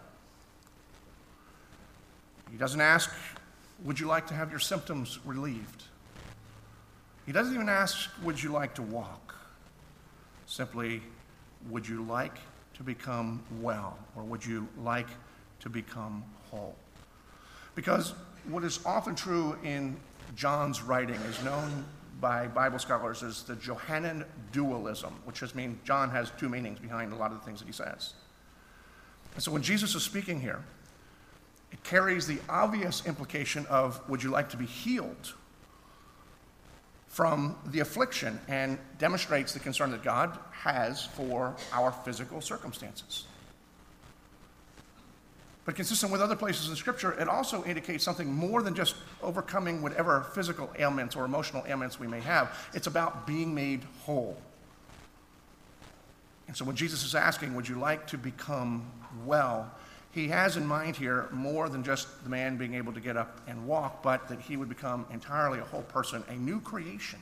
He 2.50 2.56
doesn't 2.56 2.80
ask, 2.80 3.12
Would 3.84 4.00
you 4.00 4.06
like 4.06 4.26
to 4.28 4.34
have 4.34 4.50
your 4.50 4.60
symptoms 4.60 5.18
relieved? 5.24 5.84
He 7.26 7.32
doesn't 7.32 7.54
even 7.54 7.68
ask, 7.68 8.10
Would 8.22 8.42
you 8.42 8.50
like 8.50 8.74
to 8.74 8.82
walk? 8.82 9.34
Simply, 10.46 11.02
Would 11.70 11.88
you 11.88 12.02
like 12.04 12.36
to 12.74 12.82
become 12.82 13.42
well? 13.60 13.98
Or 14.16 14.22
would 14.24 14.44
you 14.44 14.68
like 14.82 15.08
to 15.60 15.70
become 15.70 16.24
whole? 16.50 16.76
Because 17.74 18.14
what 18.48 18.64
is 18.64 18.80
often 18.84 19.14
true 19.14 19.56
in 19.64 19.96
John's 20.36 20.82
writing 20.82 21.16
is 21.16 21.42
known 21.44 21.84
by 22.20 22.46
Bible 22.46 22.78
scholars 22.78 23.22
as 23.22 23.42
the 23.42 23.56
Johannine 23.56 24.24
dualism, 24.52 25.14
which 25.24 25.40
just 25.40 25.54
means 25.54 25.78
John 25.84 26.10
has 26.10 26.30
two 26.38 26.48
meanings 26.48 26.78
behind 26.78 27.12
a 27.12 27.16
lot 27.16 27.32
of 27.32 27.38
the 27.38 27.44
things 27.44 27.60
that 27.60 27.66
he 27.66 27.72
says. 27.72 28.14
And 29.34 29.42
so 29.42 29.50
when 29.50 29.62
Jesus 29.62 29.94
is 29.94 30.02
speaking 30.02 30.40
here, 30.40 30.62
it 31.72 31.82
carries 31.82 32.26
the 32.26 32.38
obvious 32.48 33.04
implication 33.06 33.66
of 33.66 34.00
would 34.08 34.22
you 34.22 34.30
like 34.30 34.48
to 34.50 34.56
be 34.56 34.66
healed 34.66 35.34
from 37.14 37.54
the 37.66 37.78
affliction 37.78 38.40
and 38.48 38.76
demonstrates 38.98 39.52
the 39.52 39.60
concern 39.60 39.92
that 39.92 40.02
God 40.02 40.36
has 40.50 41.04
for 41.04 41.54
our 41.72 41.92
physical 41.92 42.40
circumstances. 42.40 43.26
But 45.64 45.76
consistent 45.76 46.10
with 46.10 46.20
other 46.20 46.34
places 46.34 46.68
in 46.68 46.74
Scripture, 46.74 47.12
it 47.12 47.28
also 47.28 47.62
indicates 47.66 48.02
something 48.02 48.34
more 48.34 48.62
than 48.62 48.74
just 48.74 48.96
overcoming 49.22 49.80
whatever 49.80 50.26
physical 50.34 50.68
ailments 50.76 51.14
or 51.14 51.24
emotional 51.24 51.64
ailments 51.68 52.00
we 52.00 52.08
may 52.08 52.18
have. 52.18 52.68
It's 52.74 52.88
about 52.88 53.28
being 53.28 53.54
made 53.54 53.84
whole. 54.02 54.36
And 56.48 56.56
so 56.56 56.64
when 56.64 56.74
Jesus 56.74 57.04
is 57.04 57.14
asking, 57.14 57.54
Would 57.54 57.68
you 57.68 57.78
like 57.78 58.08
to 58.08 58.18
become 58.18 58.90
well? 59.24 59.70
He 60.14 60.28
has 60.28 60.56
in 60.56 60.64
mind 60.64 60.94
here 60.94 61.28
more 61.32 61.68
than 61.68 61.82
just 61.82 62.22
the 62.22 62.30
man 62.30 62.56
being 62.56 62.74
able 62.74 62.92
to 62.92 63.00
get 63.00 63.16
up 63.16 63.40
and 63.48 63.66
walk, 63.66 64.00
but 64.02 64.28
that 64.28 64.40
he 64.40 64.56
would 64.56 64.68
become 64.68 65.04
entirely 65.12 65.58
a 65.58 65.64
whole 65.64 65.82
person, 65.82 66.22
a 66.28 66.34
new 66.34 66.60
creation, 66.60 67.18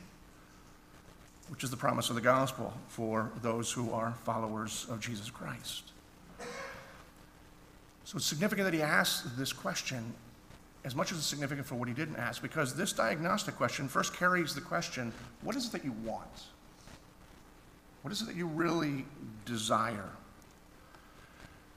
which 1.49 1.65
is 1.65 1.71
the 1.71 1.77
promise 1.77 2.11
of 2.11 2.17
the 2.17 2.21
gospel 2.21 2.73
for 2.89 3.33
those 3.41 3.73
who 3.73 3.91
are 3.93 4.13
followers 4.25 4.87
of 4.91 5.01
Jesus 5.01 5.31
Christ. 5.31 5.93
So 8.05 8.17
it's 8.17 8.27
significant 8.27 8.67
that 8.67 8.75
he 8.75 8.83
asked 8.83 9.39
this 9.39 9.55
question 9.55 10.13
as 10.85 10.95
much 10.95 11.13
as 11.13 11.19
it's 11.19 11.27
significant 11.27 11.67
for 11.67 11.77
what 11.77 11.89
he 11.89 11.95
didn't 11.95 12.17
ask, 12.17 12.43
because 12.43 12.75
this 12.75 12.93
diagnostic 12.93 13.57
question 13.57 13.89
first 13.89 14.15
carries 14.15 14.55
the 14.55 14.61
question 14.61 15.13
what 15.43 15.57
is 15.57 15.67
it 15.67 15.73
that 15.73 15.85
you 15.85 15.95
want? 16.05 16.45
What 18.03 18.13
is 18.13 18.21
it 18.21 18.27
that 18.27 18.37
you 18.37 18.49
really 18.49 19.07
desire? 19.47 20.11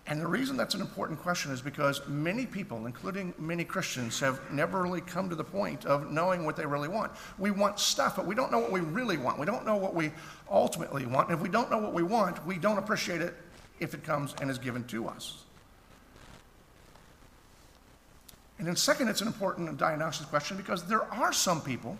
And 0.07 0.21
the 0.21 0.27
reason 0.27 0.55
that's 0.55 0.75
an 0.75 0.81
important 0.81 1.19
question 1.19 1.51
is 1.51 1.61
because 1.61 2.07
many 2.07 2.45
people, 2.45 2.85
including 2.85 3.33
many 3.39 3.63
Christians, 3.63 4.19
have 4.19 4.39
never 4.51 4.83
really 4.83 5.01
come 5.01 5.29
to 5.29 5.35
the 5.35 5.43
point 5.43 5.85
of 5.85 6.11
knowing 6.11 6.45
what 6.45 6.55
they 6.55 6.65
really 6.65 6.87
want. 6.87 7.11
We 7.39 7.49
want 7.49 7.79
stuff, 7.79 8.15
but 8.15 8.27
we 8.27 8.35
don't 8.35 8.51
know 8.51 8.59
what 8.59 8.71
we 8.71 8.81
really 8.81 9.17
want. 9.17 9.39
We 9.39 9.47
don't 9.47 9.65
know 9.65 9.77
what 9.77 9.95
we 9.95 10.11
ultimately 10.49 11.07
want. 11.07 11.29
And 11.29 11.37
if 11.37 11.41
we 11.41 11.49
don't 11.49 11.71
know 11.71 11.79
what 11.79 11.93
we 11.93 12.03
want, 12.03 12.45
we 12.45 12.59
don't 12.59 12.77
appreciate 12.77 13.21
it 13.21 13.33
if 13.79 13.95
it 13.95 14.03
comes 14.03 14.35
and 14.39 14.51
is 14.51 14.59
given 14.59 14.83
to 14.85 15.07
us. 15.07 15.43
And 18.59 18.67
then, 18.67 18.75
second, 18.75 19.07
it's 19.07 19.21
an 19.21 19.27
important 19.27 19.75
diagnostic 19.77 20.27
question 20.27 20.55
because 20.55 20.83
there 20.83 21.03
are 21.13 21.33
some 21.33 21.61
people 21.61 21.97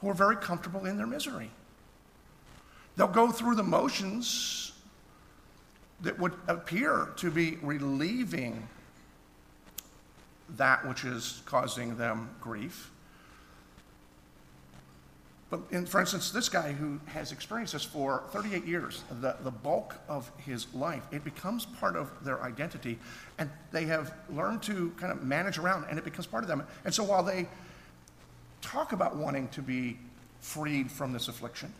who 0.00 0.10
are 0.10 0.14
very 0.14 0.36
comfortable 0.36 0.84
in 0.84 0.96
their 0.96 1.06
misery. 1.06 1.50
They'll 2.96 3.06
go 3.06 3.30
through 3.30 3.54
the 3.54 3.62
motions 3.62 4.72
that 6.00 6.18
would 6.18 6.34
appear 6.48 7.08
to 7.16 7.30
be 7.30 7.58
relieving 7.62 8.68
that 10.50 10.86
which 10.86 11.04
is 11.04 11.42
causing 11.46 11.96
them 11.96 12.30
grief. 12.40 12.90
But 15.48 15.60
in, 15.70 15.86
for 15.86 16.00
instance, 16.00 16.30
this 16.32 16.48
guy 16.48 16.72
who 16.72 17.00
has 17.06 17.30
experienced 17.30 17.72
this 17.72 17.84
for 17.84 18.24
38 18.30 18.64
years, 18.64 19.04
the, 19.20 19.36
the 19.42 19.50
bulk 19.50 19.96
of 20.08 20.30
his 20.38 20.72
life, 20.74 21.04
it 21.12 21.22
becomes 21.22 21.66
part 21.66 21.94
of 21.94 22.10
their 22.24 22.42
identity, 22.42 22.98
and 23.38 23.48
they 23.70 23.84
have 23.84 24.12
learned 24.28 24.62
to 24.64 24.92
kind 24.96 25.12
of 25.12 25.22
manage 25.22 25.58
around, 25.58 25.86
and 25.88 25.98
it 25.98 26.04
becomes 26.04 26.26
part 26.26 26.42
of 26.42 26.48
them. 26.48 26.64
And 26.84 26.92
so 26.92 27.04
while 27.04 27.22
they 27.22 27.46
talk 28.60 28.92
about 28.92 29.16
wanting 29.16 29.46
to 29.48 29.62
be 29.62 29.98
freed 30.40 30.90
from 30.90 31.12
this 31.12 31.28
affliction, 31.28 31.72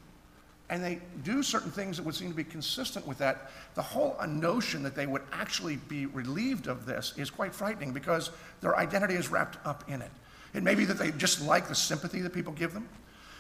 and 0.69 0.83
they 0.83 1.01
do 1.23 1.43
certain 1.43 1.71
things 1.71 1.97
that 1.97 2.03
would 2.05 2.15
seem 2.15 2.29
to 2.29 2.35
be 2.35 2.45
consistent 2.45 3.07
with 3.07 3.19
that, 3.19 3.51
the 3.75 3.83
whole 3.83 4.17
notion 4.27 4.83
that 4.83 4.97
they 4.97 5.07
would 5.07 5.23
actually 5.33 5.77
be 5.77 6.07
relieved 6.07 6.67
of 6.67 6.87
this 6.87 7.15
is 7.17 7.31
quite 7.31 7.55
frightening 7.55 7.93
because 7.93 8.31
their 8.61 8.77
identity 8.77 9.15
is 9.15 9.31
wrapped 9.31 9.65
up 9.65 9.85
in 9.89 10.03
it. 10.03 10.11
It 10.55 10.63
may 10.63 10.75
be 10.75 10.85
that 10.87 10.99
they 10.99 11.13
just 11.13 11.41
like 11.43 11.69
the 11.69 11.75
sympathy 11.75 12.21
that 12.23 12.33
people 12.33 12.53
give 12.53 12.75
them. 12.75 12.89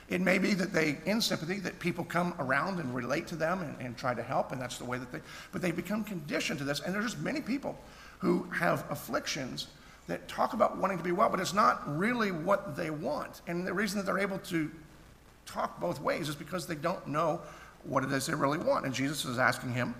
It 0.09 0.21
may 0.21 0.39
be 0.39 0.55
that 0.55 0.73
they, 0.73 0.99
in 1.05 1.21
sympathy, 1.21 1.59
that 1.61 1.81
people 1.81 2.05
come 2.05 2.35
around 2.39 2.79
and 2.79 2.95
relate 2.95 3.27
to 3.29 3.37
them 3.37 3.61
and, 3.62 3.75
and 3.81 3.97
try 3.97 4.15
to 4.15 4.23
help, 4.23 4.53
and 4.53 4.61
that's 4.61 4.79
the 4.79 4.85
way 4.85 4.99
that 4.99 5.11
they, 5.11 5.21
but 5.51 5.62
they 5.62 5.73
become 5.73 6.05
conditioned 6.05 6.61
to 6.61 6.65
this. 6.65 6.79
And 6.81 6.95
there's 6.95 7.07
just 7.07 7.19
many 7.19 7.41
people 7.41 7.77
who 8.19 8.45
have 8.51 8.85
afflictions 8.89 9.67
that 10.07 10.29
talk 10.29 10.53
about 10.53 10.77
wanting 10.77 10.99
to 10.99 11.03
be 11.03 11.11
well, 11.11 11.29
but 11.29 11.41
it's 11.41 11.55
not 11.55 11.83
really 11.99 12.31
what 12.31 12.77
they 12.77 12.91
want. 12.91 13.43
And 13.49 13.67
the 13.67 13.75
reason 13.75 13.99
that 13.99 14.07
they're 14.07 14.21
able 14.21 14.39
to 14.39 14.71
talk 15.46 15.80
both 15.80 16.00
ways 16.00 16.28
is 16.28 16.35
because 16.35 16.66
they 16.66 16.74
don't 16.74 17.06
know 17.06 17.40
what 17.85 18.04
it 18.04 18.12
is 18.12 18.26
they 18.26 18.35
really 18.35 18.59
want. 18.59 18.85
And 18.85 18.94
Jesus 18.94 19.24
is 19.24 19.38
asking 19.38 19.72
him, 19.72 19.94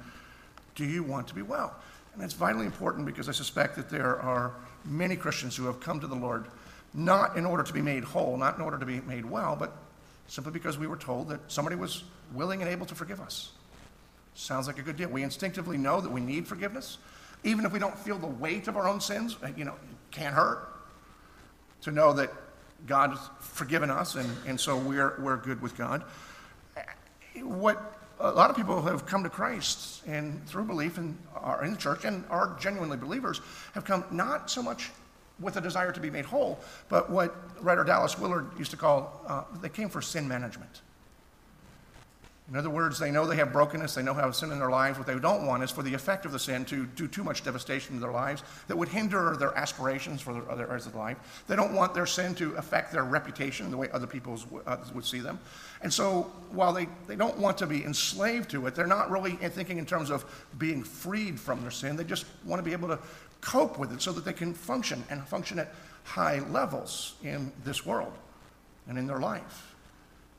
Do 0.75 0.85
you 0.85 1.03
want 1.03 1.29
to 1.29 1.35
be 1.35 1.43
well? 1.43 1.75
And 2.15 2.23
it's 2.23 2.35
vitally 2.35 2.67
important 2.67 3.07
because 3.07 3.29
I 3.29 3.33
suspect 3.33 3.77
that 3.77 3.89
there 3.89 4.21
are 4.21 4.55
many 4.85 5.17
Christians 5.17 5.57
who 5.57 5.67
have 5.67 5.81
come 5.81 6.01
to 6.01 6.07
the 6.07 6.15
Lord 6.15 6.47
not 6.95 7.37
in 7.37 7.45
order 7.45 7.63
to 7.63 7.73
be 7.73 7.83
made 7.83 8.05
whole, 8.05 8.37
not 8.37 8.57
in 8.57 8.63
order 8.63 8.79
to 8.79 8.87
be 8.87 9.01
made 9.03 9.25
well, 9.25 9.55
but 9.55 9.73
simply 10.27 10.53
because 10.53 10.79
we 10.79 10.87
were 10.87 10.97
told 10.97 11.29
that 11.29 11.41
somebody 11.49 11.77
was 11.77 12.05
willing 12.33 12.63
and 12.63 12.71
able 12.71 12.87
to 12.87 12.95
forgive 12.95 13.21
us. 13.21 13.53
Sounds 14.35 14.67
like 14.67 14.79
a 14.79 14.83
good 14.83 14.97
deal. 14.97 15.09
We 15.09 15.23
instinctively 15.23 15.77
know 15.77 16.01
that 16.01 16.11
we 16.11 16.21
need 16.21 16.47
forgiveness, 16.47 16.99
even 17.45 17.65
if 17.65 17.73
we 17.73 17.79
don't 17.79 17.99
feel 17.99 18.19
the 18.19 18.27
weight 18.27 18.67
of 18.69 18.77
our 18.77 18.89
own 18.89 19.01
sins. 19.01 19.37
You 19.57 19.65
know, 19.65 19.73
it 19.73 19.97
can't 20.11 20.35
hurt 20.35 20.69
to 21.83 21.91
know 21.91 22.13
that 22.15 22.33
God's 22.87 23.19
forgiven 23.41 23.91
us, 23.91 24.15
and, 24.15 24.29
and 24.47 24.59
so 24.59 24.77
we're, 24.77 25.17
we're 25.19 25.37
good 25.37 25.61
with 25.61 25.77
God. 25.77 26.05
What 27.43 27.99
a 28.19 28.31
lot 28.31 28.49
of 28.49 28.57
people 28.57 28.81
have 28.83 29.05
come 29.05 29.23
to 29.25 29.29
Christ 29.29 30.03
and 30.07 30.45
through 30.47 30.65
belief 30.65 30.97
and 30.97 31.19
are 31.35 31.65
in 31.65 31.73
the 31.73 31.77
church 31.77 32.05
and 32.05 32.25
are 32.31 32.57
genuinely 32.59 32.97
believers 32.97 33.41
have 33.75 33.85
come 33.85 34.05
not 34.11 34.51
so 34.51 34.63
much 34.63 34.91
with 35.39 35.57
a 35.57 35.61
desire 35.61 35.93
to 35.93 36.01
be 36.01 36.09
made 36.09 36.25
whole, 36.25 36.59
but 36.89 37.11
what 37.11 37.37
writer 37.61 37.85
Dallas 37.85 38.19
Willard 38.19 38.47
used 38.59 38.71
to 38.71 38.77
call, 38.77 39.21
uh, 39.27 39.45
they 39.61 39.69
came 39.69 39.91
for 39.91 40.01
sin 40.01 40.27
management. 40.27 40.81
In 42.49 42.55
other 42.55 42.71
words, 42.71 43.01
they 43.01 43.11
know 43.11 43.27
they 43.27 43.37
have 43.37 43.53
brokenness, 43.53 43.97
they 43.97 44.05
know 44.05 44.15
how 44.15 44.31
sin 44.31 44.53
in 44.53 44.61
their 44.61 44.71
lives. 44.71 44.99
What 44.99 45.09
they 45.09 45.19
don't 45.19 45.47
want 45.47 45.65
is 45.65 45.73
for 45.73 45.83
the 45.83 45.93
effect 45.93 46.25
of 46.25 46.31
the 46.31 46.39
sin 46.39 46.65
to 46.67 46.87
do 46.87 47.09
too 47.09 47.25
much 47.25 47.43
devastation 47.43 47.97
in 47.97 48.01
their 48.01 48.13
lives 48.13 48.45
that 48.69 48.77
would 48.77 48.89
hinder 48.89 49.35
their 49.37 49.53
aspirations 49.57 50.21
for 50.21 50.33
their 50.33 50.49
other 50.49 50.69
areas 50.69 50.87
of 50.87 50.95
life. 50.95 51.45
They 51.49 51.57
don't 51.57 51.75
want 51.75 51.93
their 51.93 52.07
sin 52.07 52.37
to 52.37 52.55
affect 52.55 52.93
their 52.93 53.03
reputation, 53.03 53.69
the 53.73 53.77
way 53.77 53.89
other 53.93 54.07
people 54.07 54.39
uh, 54.65 54.77
would 54.95 55.05
see 55.05 55.19
them. 55.19 55.41
And 55.83 55.93
so, 55.93 56.31
while 56.53 56.73
they, 56.73 56.87
they 57.09 57.17
don't 57.17 57.37
want 57.37 57.59
to 57.59 57.67
be 57.67 57.85
enslaved 57.85 58.49
to 58.51 58.65
it, 58.69 58.77
they're 58.77 58.87
not 58.87 59.11
really 59.11 59.33
thinking 59.33 59.79
in 59.79 59.87
terms 59.87 60.11
of 60.11 60.25
being 60.57 60.85
freed 60.85 61.41
from 61.41 61.63
their 61.63 61.73
sin. 61.73 61.97
They 61.97 62.05
just 62.05 62.27
want 62.45 62.61
to 62.61 62.65
be 62.65 62.73
able 62.73 62.89
to 62.89 63.01
cope 63.41 63.77
with 63.77 63.93
it 63.93 64.01
so 64.01 64.13
that 64.13 64.25
they 64.25 64.33
can 64.33 64.55
function 64.55 65.03
and 65.11 65.27
function 65.27 65.59
at 65.59 65.75
high 66.05 66.39
levels 66.51 67.15
in 67.25 67.51
this 67.65 67.85
world 67.85 68.13
and 68.89 68.97
in 68.97 69.09
their 69.09 69.19
life, 69.19 69.75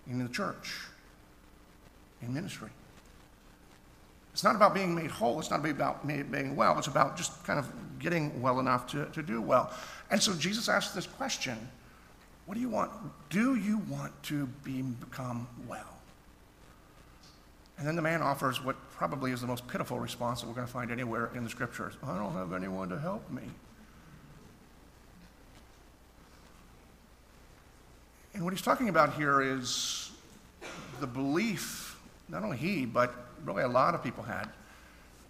in 0.08 0.24
the 0.24 0.30
church 0.30 0.88
in 2.22 2.34
ministry. 2.34 2.70
It's 4.34 4.44
not 4.44 4.56
about 4.56 4.76
being 4.76 4.94
made 4.94 5.10
whole. 5.10 5.40
It's 5.40 5.50
not 5.50 5.66
about 5.66 6.08
being 6.08 6.56
well. 6.56 6.78
It's 6.78 6.88
about 6.88 7.18
just 7.18 7.44
kind 7.44 7.58
of 7.58 7.72
getting 8.00 8.40
well 8.40 8.60
enough 8.60 8.86
to, 8.92 9.06
to 9.08 9.24
do 9.24 9.42
well. 9.42 9.72
And 10.12 10.22
so 10.22 10.34
Jesus 10.34 10.70
asked 10.70 10.94
this 10.94 11.08
question 11.08 11.58
What 12.46 12.56
do 12.56 12.62
you 12.62 12.70
want? 12.70 12.92
Do 13.30 13.56
you 13.56 13.80
want 13.90 14.12
to 14.24 14.46
be, 14.64 14.84
become 14.84 15.48
well? 15.68 15.98
And 17.80 17.88
then 17.88 17.96
the 17.96 18.02
man 18.02 18.22
offers 18.22 18.64
what 18.64 18.76
probably 18.92 19.32
is 19.32 19.42
the 19.42 19.48
most 19.48 19.68
pitiful 19.68 20.00
response 20.00 20.42
that 20.42 20.48
we're 20.48 20.56
going 20.56 20.68
to 20.68 20.74
find 20.74 20.92
anywhere 20.92 21.30
in 21.36 21.44
the 21.44 21.50
scriptures 21.50 21.94
I 22.04 22.18
don't 22.18 22.34
have 22.34 22.54
anyone 22.54 22.90
to 22.90 23.00
help 23.00 23.30
me. 23.32 23.44
And 28.34 28.44
what 28.44 28.54
he's 28.54 28.62
talking 28.62 28.90
about 28.90 29.14
here 29.14 29.42
is 29.42 30.12
the 31.00 31.08
belief 31.08 31.87
not 32.30 32.44
only 32.44 32.58
he, 32.58 32.86
but 32.86 33.14
really 33.46 33.64
a 33.64 33.68
lot 33.68 33.96
of 33.96 34.04
people 34.04 34.24
had, 34.24 34.48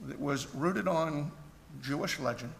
that 0.07 0.19
was 0.19 0.53
rooted 0.55 0.87
on 0.87 1.31
Jewish 1.81 2.19
legend, 2.19 2.53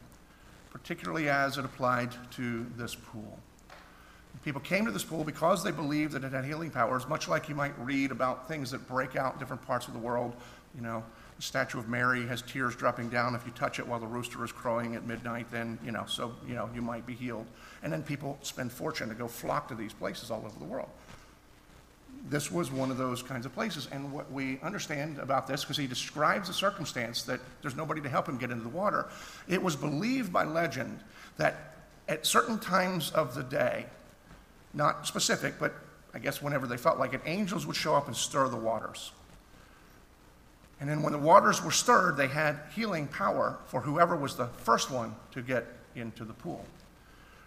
particularly 0.72 1.30
as 1.30 1.58
it 1.58 1.66
applied 1.66 2.12
to 2.32 2.66
this 2.76 2.96
pool. 2.96 3.40
People 4.44 4.62
came 4.62 4.86
to 4.86 4.92
this 4.92 5.04
pool 5.04 5.24
because 5.24 5.64
they 5.64 5.72
believed 5.72 6.14
that 6.14 6.24
it 6.24 6.32
had 6.32 6.46
healing 6.46 6.70
powers, 6.70 7.08
much 7.08 7.28
like 7.28 7.50
you 7.50 7.56
might 7.56 7.78
read 7.80 8.12
about 8.12 8.48
things 8.48 8.72
that 8.72 8.88
break 8.88 9.16
out 9.16 9.34
in 9.34 9.40
different 9.40 9.66
parts 9.66 9.88
of 9.88 9.94
the 9.94 10.00
world. 10.00 10.36
You 10.76 10.82
know, 10.82 11.04
the 11.36 11.42
statue 11.42 11.80
of 11.80 11.90
Mary 11.90 12.26
has 12.28 12.44
tears 12.44 12.76
dropping 12.76 13.10
down. 13.10 13.34
If 13.36 13.46
you 13.46 13.52
touch 13.54 13.80
it 13.80 13.88
while 13.88 14.00
the 14.00 14.08
rooster 14.08 14.46
is 14.46 14.52
crowing 14.52 14.96
at 14.96 15.06
midnight, 15.06 15.48
then, 15.52 15.80
you 15.84 15.92
know, 15.92 16.06
so, 16.08 16.34
you 16.48 16.54
know, 16.54 16.70
you 16.74 16.82
might 16.82 17.06
be 17.06 17.14
healed. 17.14 17.48
And 17.84 17.92
then 17.92 18.04
people 18.04 18.38
spend 18.42 18.72
fortune 18.72 19.10
to 19.10 19.16
go 19.16 19.28
flock 19.28 19.68
to 19.70 19.76
these 19.76 19.94
places 19.94 20.30
all 20.30 20.44
over 20.46 20.58
the 20.60 20.66
world 20.66 20.90
this 22.30 22.52
was 22.52 22.72
one 22.72 22.92
of 22.92 22.98
those 22.98 23.24
kinds 23.24 23.46
of 23.46 23.54
places. 23.54 23.88
And 23.92 24.12
what 24.12 24.32
we 24.32 24.60
understand 24.62 25.20
about 25.20 25.48
this, 25.48 25.64
because 25.64 25.78
he 25.78 25.88
describes 25.88 26.48
the 26.48 26.54
circumstance 26.54 27.24
that 27.24 27.40
there's 27.62 27.76
nobody 27.76 28.02
to 28.02 28.10
help 28.10 28.28
him 28.28 28.38
get 28.38 28.52
into 28.52 28.64
the 28.64 28.70
water, 28.70 29.08
it 29.48 29.62
was 29.62 29.76
believed 29.76 30.34
by 30.34 30.44
legend 30.44 31.00
that 31.38 31.76
at 32.08 32.26
certain 32.26 32.60
times 32.60 33.12
of 33.12 33.36
the 33.36 33.44
day, 33.44 33.86
not 34.74 35.08
specific, 35.08 35.56
but 35.60 35.74
I 36.14 36.20
guess 36.20 36.42
whenever 36.42 36.68
they 36.68 36.78
felt 36.78 37.00
like 37.00 37.14
it, 37.14 37.22
angels 37.26 37.66
would 37.66 37.76
show 37.76 37.96
up 37.96 38.08
and 38.08 38.16
stir 38.16 38.48
the 38.50 38.58
waters. 38.58 39.12
And 40.80 40.90
then 40.90 41.02
when 41.02 41.12
the 41.12 41.20
waters 41.20 41.64
were 41.64 41.72
stirred, 41.72 42.18
they 42.18 42.28
had 42.28 42.60
healing 42.76 43.08
power 43.08 43.58
for 43.66 43.82
whoever 43.82 44.16
was 44.16 44.36
the 44.36 44.48
first 44.48 44.92
one 44.92 45.16
to 45.32 45.42
get 45.42 45.66
into 45.96 46.24
the 46.24 46.34
pool. 46.34 46.66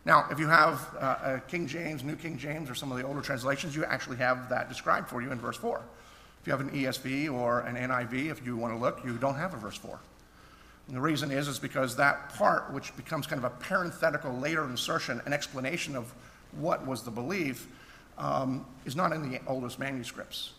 Now, 0.05 0.27
if 0.31 0.39
you 0.39 0.49
have 0.49 0.89
uh, 0.99 1.39
King 1.49 1.67
James, 1.67 2.03
New 2.03 2.17
King 2.17 2.39
James, 2.39 2.71
or 2.71 2.75
some 2.75 2.91
of 2.91 2.99
the 2.99 3.05
older 3.05 3.21
translations, 3.21 3.77
you 3.77 3.85
actually 3.85 4.17
have 4.17 4.49
that 4.49 4.69
described 4.69 5.09
for 5.09 5.21
you 5.21 5.31
in 5.31 5.39
verse 5.39 5.57
4. 5.59 5.81
If 6.41 6.47
you 6.47 6.53
have 6.53 6.61
an 6.61 6.71
ESV 6.71 7.33
or 7.33 7.61
an 7.61 7.77
NIV, 7.77 8.31
if 8.31 8.45
you 8.45 8.57
want 8.57 8.73
to 8.73 8.79
look, 8.79 9.05
you 9.05 9.19
don't 9.19 9.35
have 9.35 9.53
a 9.53 9.59
verse 9.59 9.77
4. 9.77 9.99
And 10.89 10.97
the 10.97 11.01
reason 11.01 11.31
is, 11.31 11.49
is 11.49 11.59
because 11.59 11.97
that 11.97 12.31
part, 12.31 12.73
which 12.73 12.97
becomes 12.97 13.27
kind 13.27 13.39
of 13.39 13.45
a 13.45 13.55
parenthetical 13.57 14.33
later 14.33 14.65
insertion, 14.65 15.21
an 15.27 15.35
explanation 15.35 15.95
of 15.95 16.13
what 16.53 16.87
was 16.87 17.03
the 17.03 17.11
belief, 17.11 17.69
um, 18.17 18.65
is 18.87 18.97
not 18.97 19.13
in 19.13 19.31
the 19.31 19.41
oldest 19.47 19.79
manuscripts. 19.79 20.53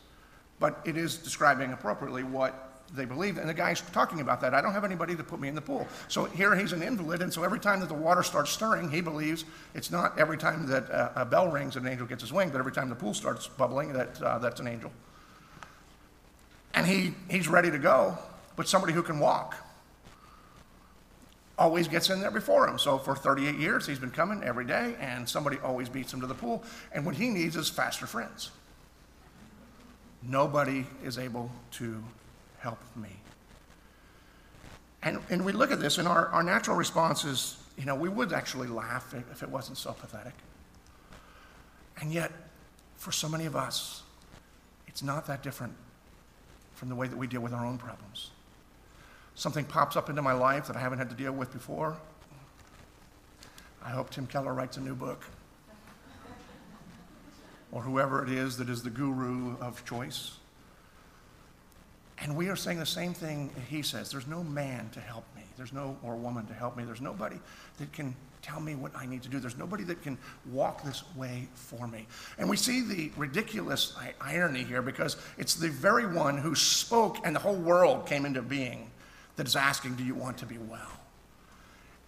But 0.60 0.80
it 0.86 0.98
is 0.98 1.18
describing 1.18 1.74
appropriately 1.74 2.24
what 2.24 2.71
they 2.94 3.06
believe. 3.06 3.38
And 3.38 3.48
the 3.48 3.54
guy's 3.54 3.82
talking 3.82 4.22
about 4.22 4.42
that. 4.42 4.54
I 4.54 4.62
don't 4.62 4.74
have 4.74 4.84
anybody 4.84 5.16
to 5.16 5.24
put 5.24 5.40
me 5.40 5.48
in 5.48 5.56
the 5.56 5.62
pool. 5.62 5.88
So 6.08 6.26
here 6.26 6.56
he's 6.56 6.74
an 6.74 6.84
invalid, 6.84 7.22
and 7.22 7.34
so 7.34 7.44
every 7.44 7.60
time 7.60 7.80
that 7.80 7.90
the 7.90 7.96
water 7.96 8.24
starts 8.24 8.52
stirring, 8.52 8.90
he 8.90 9.02
believes 9.02 9.46
it's 9.74 9.92
not 9.92 10.18
every 10.20 10.38
time 10.38 10.68
that 10.68 10.90
a, 10.90 11.22
a 11.22 11.26
bell 11.26 11.50
rings 11.50 11.76
and 11.76 11.86
an 11.86 11.92
angel 11.92 12.08
gets 12.08 12.22
his 12.22 12.34
wing, 12.34 12.50
but 12.50 12.60
every 12.60 12.72
time 12.72 12.90
the 12.90 12.96
pool 12.96 13.14
starts 13.14 13.48
bubbling, 13.48 13.94
that, 13.94 14.22
uh, 14.22 14.40
that's 14.40 14.60
an 14.60 14.68
angel. 14.68 14.92
And 16.74 16.86
he, 16.86 17.14
he's 17.30 17.48
ready 17.48 17.72
to 17.72 17.80
go, 17.80 18.18
but 18.56 18.68
somebody 18.68 18.94
who 18.94 19.04
can 19.04 19.20
walk 19.20 19.56
always 21.58 21.88
gets 21.88 22.10
in 22.10 22.20
there 22.22 22.32
before 22.32 22.68
him. 22.68 22.80
So 22.80 22.98
for 22.98 23.16
38 23.16 23.56
years, 23.56 23.86
he's 23.86 24.00
been 24.00 24.12
coming 24.12 24.44
every 24.44 24.66
day, 24.66 24.96
and 25.00 25.28
somebody 25.30 25.58
always 25.60 25.90
beats 25.90 26.12
him 26.12 26.22
to 26.22 26.28
the 26.28 26.34
pool. 26.34 26.64
And 26.92 27.06
what 27.06 27.16
he 27.16 27.30
needs 27.30 27.56
is 27.56 27.70
faster 27.70 28.08
friends. 28.08 28.50
Nobody 30.24 30.86
is 31.04 31.18
able 31.18 31.52
to 31.72 32.04
help 32.62 32.80
me. 32.95 33.10
And, 35.04 35.19
and 35.30 35.43
we 35.43 35.52
look 35.52 35.71
at 35.71 35.80
this, 35.80 35.97
and 35.97 36.08
our, 36.08 36.28
our 36.28 36.43
natural 36.43 36.78
response 36.78 37.26
is, 37.26 37.58
you 37.78 37.86
know, 37.86 37.95
we 37.95 38.08
would 38.08 38.34
actually 38.34 38.67
laugh 38.67 39.15
if 39.32 39.41
it 39.41 39.50
wasn't 39.50 39.78
so 39.78 39.93
pathetic. 39.93 40.34
And 42.00 42.13
yet, 42.13 42.32
for 42.97 43.12
so 43.12 43.28
many 43.28 43.45
of 43.45 43.56
us, 43.56 44.04
it's 44.88 45.02
not 45.02 45.26
that 45.26 45.41
different 45.41 45.74
from 46.76 46.89
the 46.89 46.95
way 46.95 47.08
that 47.08 47.17
we 47.17 47.26
deal 47.26 47.41
with 47.41 47.54
our 47.54 47.65
own 47.65 47.78
problems. 47.78 48.30
Something 49.34 49.65
pops 49.65 49.95
up 49.95 50.10
into 50.10 50.21
my 50.21 50.34
life 50.34 50.67
that 50.67 50.76
I 50.76 50.80
haven't 50.80 51.00
had 51.00 51.10
to 51.10 51.15
deal 51.15 51.32
with 51.32 51.52
before. 51.52 51.97
I 53.84 53.89
hope 53.89 54.12
Tim 54.12 54.28
Keller 54.28 54.54
writes 54.54 54.78
a 54.78 54.82
new 54.82 54.93
book. 54.93 55.24
or 57.71 57.82
whoever 57.82 58.24
it 58.24 58.30
is 58.30 58.58
that 58.58 58.69
is 58.69 58.84
the 58.84 58.89
guru 58.89 59.58
of 59.60 59.84
choice. 59.86 60.38
And 62.22 62.36
we 62.36 62.50
are 62.50 62.56
saying 62.56 62.78
the 62.78 62.86
same 62.86 63.14
thing 63.14 63.50
he 63.68 63.82
says. 63.82 64.12
There's 64.12 64.28
no 64.28 64.44
man 64.44 64.90
to 64.92 65.00
help 65.00 65.26
me. 65.36 65.42
There's 65.58 65.74
no, 65.74 65.98
or 66.04 66.16
woman 66.16 66.46
to 66.48 66.54
help 66.54 66.78
me. 66.78 66.84
There's 66.84 67.02
nobody 67.02 67.38
that 67.80 67.92
can 67.92 68.16
tell 68.42 68.60
me 68.60 68.76
what 68.76 68.96
I 68.96 69.06
need 69.06 69.24
to 69.24 69.30
do. 69.30 69.40
There's 69.40 69.58
nobody 69.58 69.84
that 69.86 70.02
can 70.04 70.18
walk 70.52 70.84
this 70.84 71.04
way 71.16 71.48
for 71.56 71.88
me. 71.88 72.08
And 72.38 72.50
we 72.50 72.58
see 72.58 72.82
the 72.82 73.12
ridiculous 73.18 73.96
irony 74.20 74.64
here 74.64 74.82
because 74.82 75.18
it's 75.38 75.56
the 75.56 75.70
very 75.70 76.06
one 76.06 76.38
who 76.38 76.56
spoke 76.56 77.18
and 77.26 77.36
the 77.36 77.40
whole 77.40 77.56
world 77.56 78.06
came 78.06 78.26
into 78.26 78.42
being 78.42 78.92
that 79.36 79.48
is 79.48 79.56
asking, 79.56 79.96
Do 79.96 80.04
you 80.04 80.16
want 80.16 80.38
to 80.40 80.46
be 80.46 80.58
well? 80.58 81.01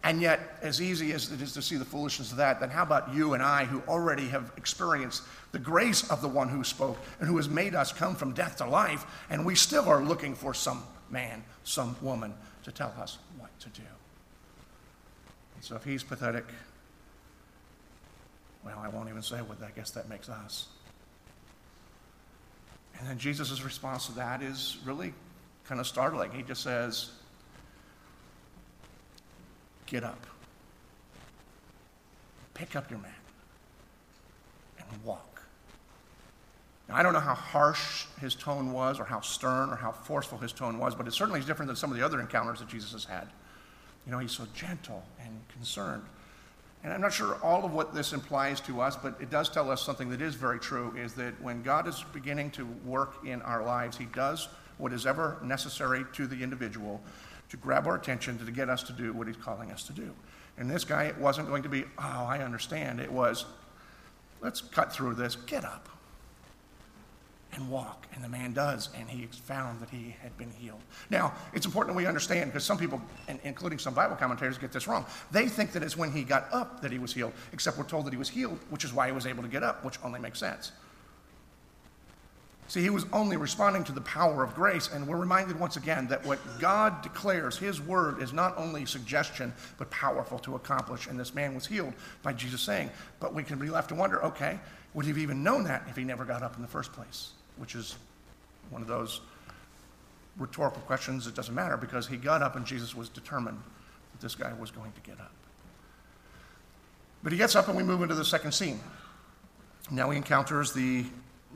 And 0.05 0.21
yet, 0.21 0.57
as 0.61 0.81
easy 0.81 1.13
as 1.13 1.31
it 1.31 1.41
is 1.41 1.53
to 1.53 1.61
see 1.61 1.77
the 1.77 1.85
foolishness 1.85 2.31
of 2.31 2.37
that, 2.37 2.59
then 2.59 2.69
how 2.69 2.83
about 2.83 3.13
you 3.13 3.33
and 3.33 3.41
I 3.41 3.63
who 3.63 3.81
already 3.87 4.27
have 4.27 4.51
experienced 4.57 5.23
the 5.53 5.59
grace 5.59 6.09
of 6.11 6.21
the 6.21 6.27
one 6.27 6.49
who 6.49 6.63
spoke 6.65 6.97
and 7.19 7.27
who 7.29 7.37
has 7.37 7.47
made 7.47 7.73
us 7.73 7.93
come 7.93 8.15
from 8.15 8.33
death 8.33 8.57
to 8.57 8.65
life, 8.65 9.05
and 9.29 9.45
we 9.45 9.55
still 9.55 9.87
are 9.87 10.03
looking 10.03 10.35
for 10.35 10.53
some 10.53 10.83
man, 11.09 11.41
some 11.63 11.95
woman 12.01 12.33
to 12.63 12.71
tell 12.71 12.93
us 12.99 13.17
what 13.37 13.57
to 13.61 13.69
do? 13.69 13.83
And 15.55 15.63
so 15.63 15.77
if 15.77 15.85
he's 15.85 16.03
pathetic, 16.03 16.45
well, 18.65 18.79
I 18.79 18.89
won't 18.89 19.07
even 19.07 19.21
say 19.21 19.37
what 19.37 19.63
I 19.63 19.71
guess 19.71 19.91
that 19.91 20.09
makes 20.09 20.27
us. 20.27 20.67
And 22.99 23.07
then 23.07 23.17
Jesus' 23.17 23.63
response 23.63 24.07
to 24.07 24.13
that 24.13 24.41
is 24.41 24.77
really 24.85 25.13
kind 25.65 25.79
of 25.79 25.87
startling. 25.87 26.31
He 26.31 26.43
just 26.43 26.61
says, 26.61 27.11
Get 29.93 30.03
up. 30.03 30.25
Pick 32.55 32.75
up 32.75 32.89
your 32.89 32.97
mat 32.97 33.11
and 34.79 35.03
walk. 35.03 35.43
Now, 36.89 36.95
I 36.95 37.03
don't 37.03 37.13
know 37.13 37.19
how 37.19 37.35
harsh 37.35 38.07
his 38.19 38.33
tone 38.33 38.73
was, 38.73 38.99
or 38.99 39.03
how 39.03 39.21
stern, 39.21 39.69
or 39.69 39.75
how 39.75 39.91
forceful 39.91 40.39
his 40.39 40.51
tone 40.51 40.79
was, 40.79 40.95
but 40.95 41.07
it 41.07 41.13
certainly 41.13 41.39
is 41.39 41.45
different 41.45 41.67
than 41.67 41.75
some 41.75 41.91
of 41.91 41.97
the 41.97 42.03
other 42.03 42.19
encounters 42.19 42.57
that 42.57 42.69
Jesus 42.69 42.91
has 42.93 43.05
had. 43.05 43.27
You 44.07 44.11
know, 44.11 44.17
he's 44.17 44.31
so 44.31 44.47
gentle 44.55 45.03
and 45.23 45.39
concerned. 45.49 46.01
And 46.83 46.91
I'm 46.91 46.99
not 46.99 47.13
sure 47.13 47.37
all 47.43 47.63
of 47.63 47.71
what 47.71 47.93
this 47.93 48.13
implies 48.13 48.59
to 48.61 48.81
us, 48.81 48.95
but 48.95 49.15
it 49.21 49.29
does 49.29 49.47
tell 49.47 49.69
us 49.69 49.83
something 49.83 50.09
that 50.09 50.23
is 50.23 50.33
very 50.33 50.57
true 50.57 50.91
is 50.97 51.13
that 51.13 51.39
when 51.39 51.61
God 51.61 51.87
is 51.87 52.03
beginning 52.13 52.49
to 52.51 52.65
work 52.83 53.23
in 53.27 53.43
our 53.43 53.63
lives, 53.63 53.95
he 53.95 54.05
does 54.05 54.47
what 54.79 54.91
is 54.91 55.05
ever 55.05 55.37
necessary 55.43 56.03
to 56.13 56.25
the 56.25 56.41
individual 56.41 56.99
to 57.53 57.57
grab 57.57 57.85
our 57.85 57.93
attention 57.93 58.43
to 58.43 58.51
get 58.51 58.67
us 58.67 58.81
to 58.81 58.91
do 58.91 59.13
what 59.13 59.27
he's 59.27 59.37
calling 59.37 59.71
us 59.71 59.83
to 59.83 59.93
do. 59.93 60.11
And 60.57 60.67
this 60.67 60.83
guy, 60.83 61.03
it 61.03 61.15
wasn't 61.19 61.47
going 61.47 61.61
to 61.61 61.69
be, 61.69 61.83
oh, 61.99 62.25
I 62.27 62.39
understand. 62.39 62.99
It 62.99 63.11
was, 63.11 63.45
let's 64.41 64.59
cut 64.59 64.91
through 64.91 65.13
this, 65.13 65.35
get 65.35 65.63
up 65.63 65.87
and 67.53 67.69
walk. 67.69 68.07
And 68.15 68.23
the 68.23 68.27
man 68.27 68.53
does, 68.53 68.89
and 68.97 69.07
he 69.07 69.27
found 69.27 69.79
that 69.81 69.89
he 69.91 70.15
had 70.23 70.35
been 70.35 70.49
healed. 70.49 70.79
Now, 71.11 71.31
it's 71.53 71.67
important 71.67 71.95
that 71.95 71.97
we 72.01 72.07
understand 72.07 72.51
because 72.51 72.63
some 72.63 72.79
people, 72.79 72.99
including 73.43 73.77
some 73.77 73.93
Bible 73.93 74.15
commentators, 74.15 74.57
get 74.57 74.71
this 74.71 74.87
wrong. 74.87 75.05
They 75.29 75.47
think 75.47 75.73
that 75.73 75.83
it's 75.83 75.95
when 75.95 76.11
he 76.11 76.23
got 76.23 76.51
up 76.51 76.81
that 76.81 76.91
he 76.91 76.97
was 76.97 77.13
healed, 77.13 77.33
except 77.51 77.77
we're 77.77 77.83
told 77.83 78.07
that 78.07 78.13
he 78.13 78.17
was 78.17 78.29
healed, 78.29 78.57
which 78.71 78.83
is 78.83 78.93
why 78.93 79.05
he 79.05 79.11
was 79.11 79.27
able 79.27 79.43
to 79.43 79.49
get 79.49 79.61
up, 79.61 79.85
which 79.85 79.99
only 80.03 80.19
makes 80.19 80.39
sense. 80.39 80.71
See, 82.73 82.81
he 82.81 82.89
was 82.89 83.05
only 83.13 83.37
responding 83.37 83.83
to 83.83 83.91
the 83.91 84.01
power 84.01 84.43
of 84.43 84.55
grace, 84.55 84.89
and 84.91 85.07
we're 85.07 85.17
reminded 85.17 85.59
once 85.59 85.77
again 85.77 86.07
that 86.07 86.25
what 86.25 86.39
God 86.57 87.03
declares, 87.03 87.55
his 87.55 87.79
word, 87.79 88.19
is 88.19 88.33
not 88.33 88.57
only 88.57 88.87
suggestion, 88.87 89.53
but 89.77 89.91
powerful 89.91 90.39
to 90.39 90.55
accomplish. 90.55 91.05
And 91.05 91.19
this 91.19 91.35
man 91.35 91.53
was 91.53 91.67
healed 91.67 91.93
by 92.23 92.33
Jesus 92.33 92.61
saying, 92.61 92.89
but 93.19 93.31
we 93.31 93.43
can 93.43 93.59
be 93.59 93.69
left 93.69 93.89
to 93.89 93.95
wonder 93.95 94.25
okay, 94.25 94.59
would 94.95 95.05
he 95.05 95.11
have 95.11 95.19
even 95.19 95.43
known 95.43 95.65
that 95.65 95.83
if 95.87 95.95
he 95.95 96.03
never 96.03 96.25
got 96.25 96.41
up 96.41 96.55
in 96.55 96.63
the 96.63 96.67
first 96.67 96.91
place? 96.93 97.33
Which 97.57 97.75
is 97.75 97.95
one 98.71 98.81
of 98.81 98.87
those 98.87 99.21
rhetorical 100.39 100.81
questions 100.81 101.25
that 101.25 101.35
doesn't 101.35 101.53
matter 101.53 101.77
because 101.77 102.07
he 102.07 102.17
got 102.17 102.41
up 102.41 102.55
and 102.55 102.65
Jesus 102.65 102.95
was 102.95 103.07
determined 103.07 103.59
that 104.13 104.19
this 104.19 104.33
guy 104.33 104.51
was 104.59 104.71
going 104.71 104.93
to 104.93 105.01
get 105.01 105.19
up. 105.19 105.31
But 107.21 107.33
he 107.33 107.37
gets 107.37 107.55
up 107.55 107.67
and 107.67 107.77
we 107.77 107.83
move 107.83 108.01
into 108.01 108.15
the 108.15 108.25
second 108.25 108.51
scene. 108.51 108.79
Now 109.91 110.09
he 110.09 110.17
encounters 110.17 110.73
the 110.73 111.05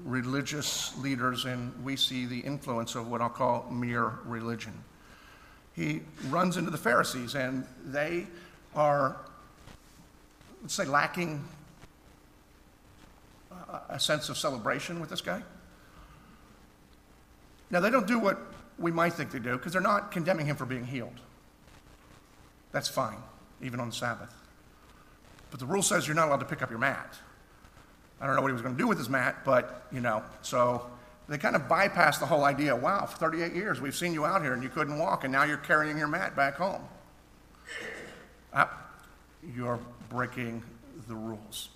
religious 0.03 0.97
leaders 0.97 1.45
and 1.45 1.73
we 1.83 1.95
see 1.95 2.25
the 2.25 2.39
influence 2.39 2.95
of 2.95 3.09
what 3.09 3.21
I'll 3.21 3.29
call 3.29 3.67
mere 3.71 4.13
religion. 4.25 4.73
He 5.75 6.01
runs 6.29 6.57
into 6.57 6.71
the 6.71 6.77
Pharisees 6.77 7.35
and 7.35 7.65
they 7.85 8.27
are, 8.75 9.17
let's 10.61 10.73
say, 10.73 10.85
lacking 10.85 11.43
a 13.89 13.99
sense 13.99 14.29
of 14.29 14.37
celebration 14.37 14.99
with 14.99 15.09
this 15.09 15.21
guy. 15.21 15.41
Now, 17.69 17.79
they 17.79 17.89
don't 17.89 18.07
do 18.07 18.17
what 18.17 18.39
we 18.79 18.91
might 18.91 19.13
think 19.13 19.31
they 19.31 19.39
do 19.39 19.53
because 19.53 19.73
they're 19.73 19.81
not 19.81 20.11
condemning 20.11 20.45
him 20.45 20.55
for 20.55 20.65
being 20.65 20.85
healed. 20.85 21.19
That's 22.71 22.87
fine, 22.87 23.17
even 23.61 23.79
on 23.79 23.89
the 23.89 23.95
Sabbath. 23.95 24.33
But 25.51 25.59
the 25.59 25.65
rule 25.65 25.81
says 25.81 26.07
you're 26.07 26.15
not 26.15 26.27
allowed 26.27 26.39
to 26.39 26.45
pick 26.45 26.61
up 26.61 26.69
your 26.69 26.79
mat. 26.79 27.17
I 28.19 28.25
don't 28.25 28.35
know 28.35 28.41
what 28.41 28.49
he 28.49 28.53
was 28.53 28.61
going 28.61 28.75
to 28.75 28.81
do 28.81 28.87
with 28.87 28.97
his 28.97 29.09
mat, 29.09 29.37
but, 29.45 29.85
you 29.91 30.01
know, 30.01 30.23
so 30.41 30.89
they 31.29 31.37
kind 31.37 31.55
of 31.55 31.67
bypass 31.67 32.17
the 32.17 32.25
whole 32.25 32.43
idea 32.45 32.75
wow, 32.75 33.05
for 33.05 33.17
38 33.17 33.53
years 33.53 33.81
we've 33.81 33.95
seen 33.95 34.13
you 34.13 34.25
out 34.25 34.41
here 34.41 34.53
and 34.53 34.63
you 34.63 34.69
couldn't 34.69 34.97
walk, 34.97 35.23
and 35.23 35.31
now 35.31 35.43
you're 35.43 35.57
carrying 35.57 35.97
your 35.97 36.07
mat 36.07 36.35
back 36.35 36.55
home. 36.55 36.81
Uh, 38.53 38.65
you're 39.55 39.79
breaking 40.09 40.63
the 41.07 41.15
rules. 41.15 41.69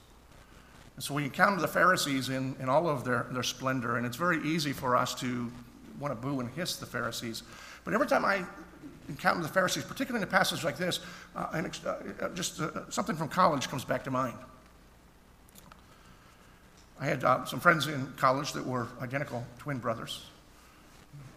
And 0.96 1.04
so 1.04 1.14
we 1.14 1.24
encounter 1.24 1.62
the 1.62 1.68
Pharisees 1.68 2.30
in, 2.30 2.56
in 2.60 2.70
all 2.70 2.88
of 2.88 3.04
their, 3.04 3.28
their 3.32 3.44
splendor, 3.44 3.98
and 3.98 4.06
it's 4.06 4.18
very 4.18 4.42
easy 4.44 4.74
for 4.74 4.96
us 4.96 5.14
to 5.16 5.52
want 6.00 6.12
to 6.14 6.20
boo 6.20 6.40
and 6.40 6.50
hiss 6.52 6.78
the 6.78 6.86
Pharisees. 6.86 7.44
But 7.84 7.94
every 7.94 8.08
time 8.08 8.26
I 8.26 8.44
encounter 9.08 9.42
the 9.42 9.50
Pharisees, 9.50 9.84
particularly 9.84 10.24
in 10.24 10.28
a 10.28 10.32
passage 10.32 10.64
like 10.64 10.78
this, 10.78 11.00
uh, 11.36 11.48
and, 11.54 11.80
uh, 11.86 12.30
just 12.30 12.62
uh, 12.62 12.90
something 12.90 13.16
from 13.16 13.30
college 13.30 13.70
comes 13.70 13.86
back 13.86 14.04
to 14.06 14.12
mind. 14.12 14.38
I 17.02 17.06
had 17.06 17.24
uh, 17.24 17.46
some 17.46 17.60
friends 17.60 17.88
in 17.88 18.14
college 18.16 18.54
that 18.54 18.64
were 18.64 18.88
identical 19.02 19.44
twin 19.58 19.80
brothers, 19.80 20.24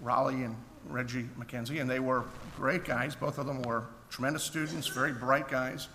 Raleigh 0.03 0.44
and 0.44 0.55
Reggie 0.90 1.27
McKenzie, 1.38 1.81
and 1.81 1.88
they 1.88 2.00
were 2.00 2.24
great 2.55 2.85
guys. 2.85 3.16
Both 3.16 3.38
of 3.38 3.46
them 3.46 3.62
were 3.62 3.85
tremendous 4.11 4.44
students, 4.44 4.87
very 4.88 5.12
bright 5.12 5.48
guys, 5.48 5.88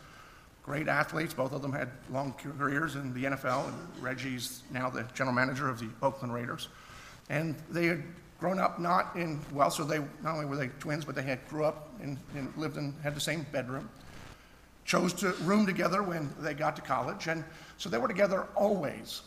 great 0.64 0.88
athletes. 0.88 1.36
Both 1.36 1.54
of 1.54 1.62
them 1.62 1.72
had 1.72 1.90
long 2.10 2.34
careers 2.34 2.96
in 2.96 3.14
the 3.14 3.26
NFL, 3.26 3.68
and 3.68 4.04
Reggie's 4.04 4.64
now 4.72 4.90
the 4.90 5.04
general 5.14 5.36
manager 5.36 5.70
of 5.70 5.80
the 5.80 5.90
Oakland 6.02 6.34
Raiders. 6.34 6.70
And 7.30 7.56
they 7.70 7.86
had 7.86 8.04
grown 8.40 8.58
up 8.58 8.80
not 8.80 9.16
in, 9.16 9.40
well, 9.54 9.70
so 9.70 9.84
they, 9.84 10.00
not 10.24 10.34
only 10.34 10.46
were 10.46 10.56
they 10.56 10.70
twins, 10.80 11.06
but 11.06 11.14
they 11.14 11.22
had 11.22 11.48
grew 11.48 11.64
up 11.64 11.90
and, 12.02 12.18
and 12.36 12.52
lived 12.58 12.78
and 12.78 12.96
had 13.04 13.16
the 13.16 13.22
same 13.22 13.46
bedroom. 13.52 13.88
Chose 14.84 15.14
to 15.14 15.34
room 15.44 15.68
together 15.68 16.02
when 16.02 16.34
they 16.40 16.56
got 16.56 16.76
to 16.78 16.82
college, 16.82 17.28
and 17.28 17.44
so 17.78 17.88
they 17.88 18.00
were 18.00 18.08
together 18.08 18.48
always. 18.56 19.22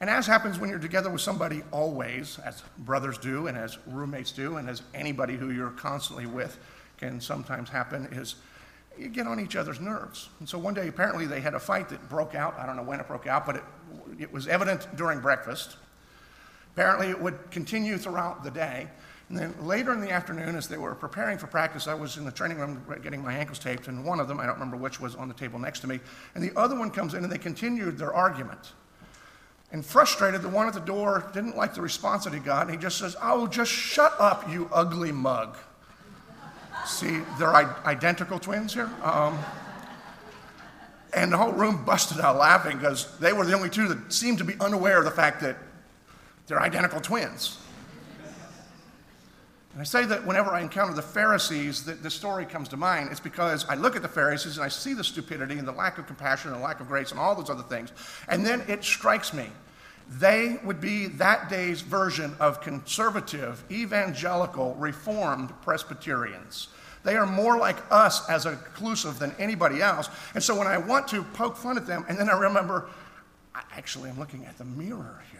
And 0.00 0.08
as 0.08 0.26
happens 0.26 0.58
when 0.58 0.70
you're 0.70 0.78
together 0.78 1.10
with 1.10 1.20
somebody 1.20 1.62
always, 1.72 2.38
as 2.38 2.62
brothers 2.78 3.18
do, 3.18 3.48
and 3.48 3.58
as 3.58 3.76
roommates 3.86 4.32
do, 4.32 4.56
and 4.56 4.68
as 4.68 4.82
anybody 4.94 5.36
who 5.36 5.50
you're 5.50 5.70
constantly 5.70 6.26
with 6.26 6.58
can 6.96 7.20
sometimes 7.20 7.68
happen, 7.68 8.06
is 8.12 8.36
you 8.98 9.08
get 9.08 9.26
on 9.26 9.38
each 9.38 9.56
other's 9.56 9.78
nerves. 9.78 10.30
And 10.38 10.48
so 10.48 10.58
one 10.58 10.72
day, 10.72 10.88
apparently, 10.88 11.26
they 11.26 11.40
had 11.40 11.54
a 11.54 11.60
fight 11.60 11.90
that 11.90 12.08
broke 12.08 12.34
out. 12.34 12.58
I 12.58 12.64
don't 12.64 12.76
know 12.76 12.82
when 12.82 12.98
it 12.98 13.06
broke 13.06 13.26
out, 13.26 13.44
but 13.44 13.56
it, 13.56 13.62
it 14.18 14.32
was 14.32 14.48
evident 14.48 14.88
during 14.96 15.20
breakfast. 15.20 15.76
Apparently, 16.74 17.10
it 17.10 17.20
would 17.20 17.50
continue 17.50 17.98
throughout 17.98 18.42
the 18.42 18.50
day. 18.50 18.88
And 19.28 19.38
then 19.38 19.54
later 19.60 19.92
in 19.92 20.00
the 20.00 20.10
afternoon, 20.10 20.56
as 20.56 20.66
they 20.66 20.78
were 20.78 20.94
preparing 20.94 21.38
for 21.38 21.46
practice, 21.46 21.86
I 21.86 21.94
was 21.94 22.16
in 22.16 22.24
the 22.24 22.32
training 22.32 22.58
room 22.58 22.82
getting 23.02 23.22
my 23.22 23.34
ankles 23.34 23.58
taped, 23.58 23.86
and 23.86 24.04
one 24.04 24.18
of 24.18 24.28
them, 24.28 24.40
I 24.40 24.46
don't 24.46 24.54
remember 24.54 24.76
which, 24.76 24.98
was 24.98 25.14
on 25.14 25.28
the 25.28 25.34
table 25.34 25.58
next 25.58 25.80
to 25.80 25.86
me. 25.86 26.00
And 26.34 26.42
the 26.42 26.58
other 26.58 26.76
one 26.76 26.90
comes 26.90 27.14
in, 27.14 27.22
and 27.22 27.32
they 27.32 27.38
continued 27.38 27.98
their 27.98 28.14
argument. 28.14 28.72
And 29.72 29.86
frustrated, 29.86 30.42
the 30.42 30.48
one 30.48 30.66
at 30.66 30.74
the 30.74 30.80
door 30.80 31.30
didn't 31.32 31.56
like 31.56 31.74
the 31.74 31.80
response 31.80 32.24
that 32.24 32.34
he 32.34 32.40
got, 32.40 32.62
and 32.62 32.70
he 32.72 32.76
just 32.76 32.98
says, 32.98 33.16
Oh, 33.22 33.46
just 33.46 33.70
shut 33.70 34.12
up, 34.18 34.50
you 34.50 34.68
ugly 34.72 35.12
mug. 35.12 35.56
See, 36.86 37.20
they're 37.38 37.54
identical 37.54 38.38
twins 38.38 38.74
here. 38.74 38.90
Um, 39.02 39.38
and 41.12 41.32
the 41.32 41.36
whole 41.36 41.52
room 41.52 41.84
busted 41.84 42.20
out 42.20 42.36
laughing 42.36 42.78
because 42.78 43.16
they 43.18 43.32
were 43.32 43.44
the 43.44 43.52
only 43.52 43.70
two 43.70 43.88
that 43.88 44.12
seemed 44.12 44.38
to 44.38 44.44
be 44.44 44.54
unaware 44.60 44.98
of 44.98 45.04
the 45.04 45.10
fact 45.10 45.40
that 45.42 45.56
they're 46.46 46.60
identical 46.60 47.00
twins. 47.00 47.58
And 49.72 49.80
I 49.80 49.84
say 49.84 50.04
that 50.04 50.26
whenever 50.26 50.50
I 50.50 50.60
encounter 50.62 50.94
the 50.94 51.02
Pharisees, 51.02 51.84
that 51.84 52.02
this 52.02 52.14
story 52.14 52.44
comes 52.44 52.68
to 52.70 52.76
mind. 52.76 53.10
It's 53.10 53.20
because 53.20 53.64
I 53.68 53.76
look 53.76 53.94
at 53.94 54.02
the 54.02 54.08
Pharisees 54.08 54.56
and 54.56 54.64
I 54.64 54.68
see 54.68 54.94
the 54.94 55.04
stupidity 55.04 55.58
and 55.58 55.68
the 55.68 55.72
lack 55.72 55.98
of 55.98 56.06
compassion 56.06 56.50
and 56.50 56.60
the 56.60 56.64
lack 56.64 56.80
of 56.80 56.88
grace 56.88 57.12
and 57.12 57.20
all 57.20 57.36
those 57.36 57.50
other 57.50 57.62
things. 57.62 57.92
And 58.28 58.44
then 58.44 58.62
it 58.66 58.82
strikes 58.82 59.32
me. 59.32 59.46
They 60.18 60.58
would 60.64 60.80
be 60.80 61.06
that 61.06 61.48
day's 61.48 61.82
version 61.82 62.34
of 62.40 62.60
conservative, 62.60 63.62
evangelical, 63.70 64.74
reformed 64.74 65.52
Presbyterians. 65.62 66.68
They 67.04 67.14
are 67.14 67.26
more 67.26 67.56
like 67.56 67.76
us 67.92 68.28
as 68.28 68.46
inclusive 68.46 69.20
than 69.20 69.34
anybody 69.38 69.80
else. 69.80 70.10
And 70.34 70.42
so 70.42 70.56
when 70.58 70.66
I 70.66 70.78
want 70.78 71.06
to 71.08 71.22
poke 71.22 71.56
fun 71.56 71.76
at 71.76 71.86
them, 71.86 72.04
and 72.08 72.18
then 72.18 72.28
I 72.28 72.36
remember, 72.36 72.90
actually, 73.54 74.10
I'm 74.10 74.18
looking 74.18 74.44
at 74.46 74.58
the 74.58 74.64
mirror 74.64 75.22
here. 75.30 75.39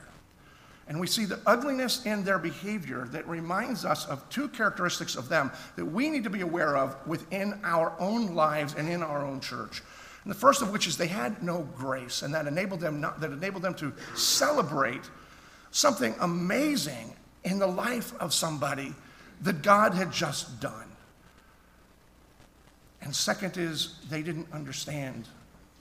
And 0.91 0.99
we 0.99 1.07
see 1.07 1.25
the 1.25 1.39
ugliness 1.47 2.05
in 2.05 2.25
their 2.25 2.41
behavior 2.41 3.07
that 3.13 3.27
reminds 3.29 3.85
us 3.85 4.07
of 4.07 4.29
two 4.29 4.49
characteristics 4.49 5.15
of 5.15 5.29
them 5.29 5.53
that 5.77 5.85
we 5.85 6.11
need 6.11 6.25
to 6.25 6.31
be 6.31 6.41
aware 6.41 6.77
of 6.77 6.97
within 7.07 7.61
our 7.63 7.95
own 8.01 8.35
lives 8.35 8.75
and 8.75 8.89
in 8.89 9.01
our 9.01 9.25
own 9.25 9.39
church. 9.41 9.85
And 10.25 10.31
the 10.33 10.37
first 10.37 10.63
of 10.63 10.73
which 10.73 10.89
is 10.89 10.97
they 10.97 11.07
had 11.07 11.45
no 11.45 11.63
grace, 11.77 12.23
and 12.23 12.35
that 12.35 12.49
enabled 12.49 12.81
them, 12.81 13.01
not, 13.01 13.21
that 13.21 13.31
enabled 13.31 13.63
them 13.63 13.75
to 13.75 13.93
celebrate 14.17 15.09
something 15.71 16.13
amazing 16.19 17.15
in 17.45 17.61
the 17.61 17.69
life 17.69 18.13
of 18.19 18.35
somebody 18.35 18.93
that 19.43 19.63
God 19.63 19.95
had 19.95 20.11
just 20.11 20.61
done. 20.61 20.91
And 23.01 23.15
second 23.15 23.57
is 23.57 23.95
they 24.11 24.23
didn't 24.23 24.49
understand 24.53 25.29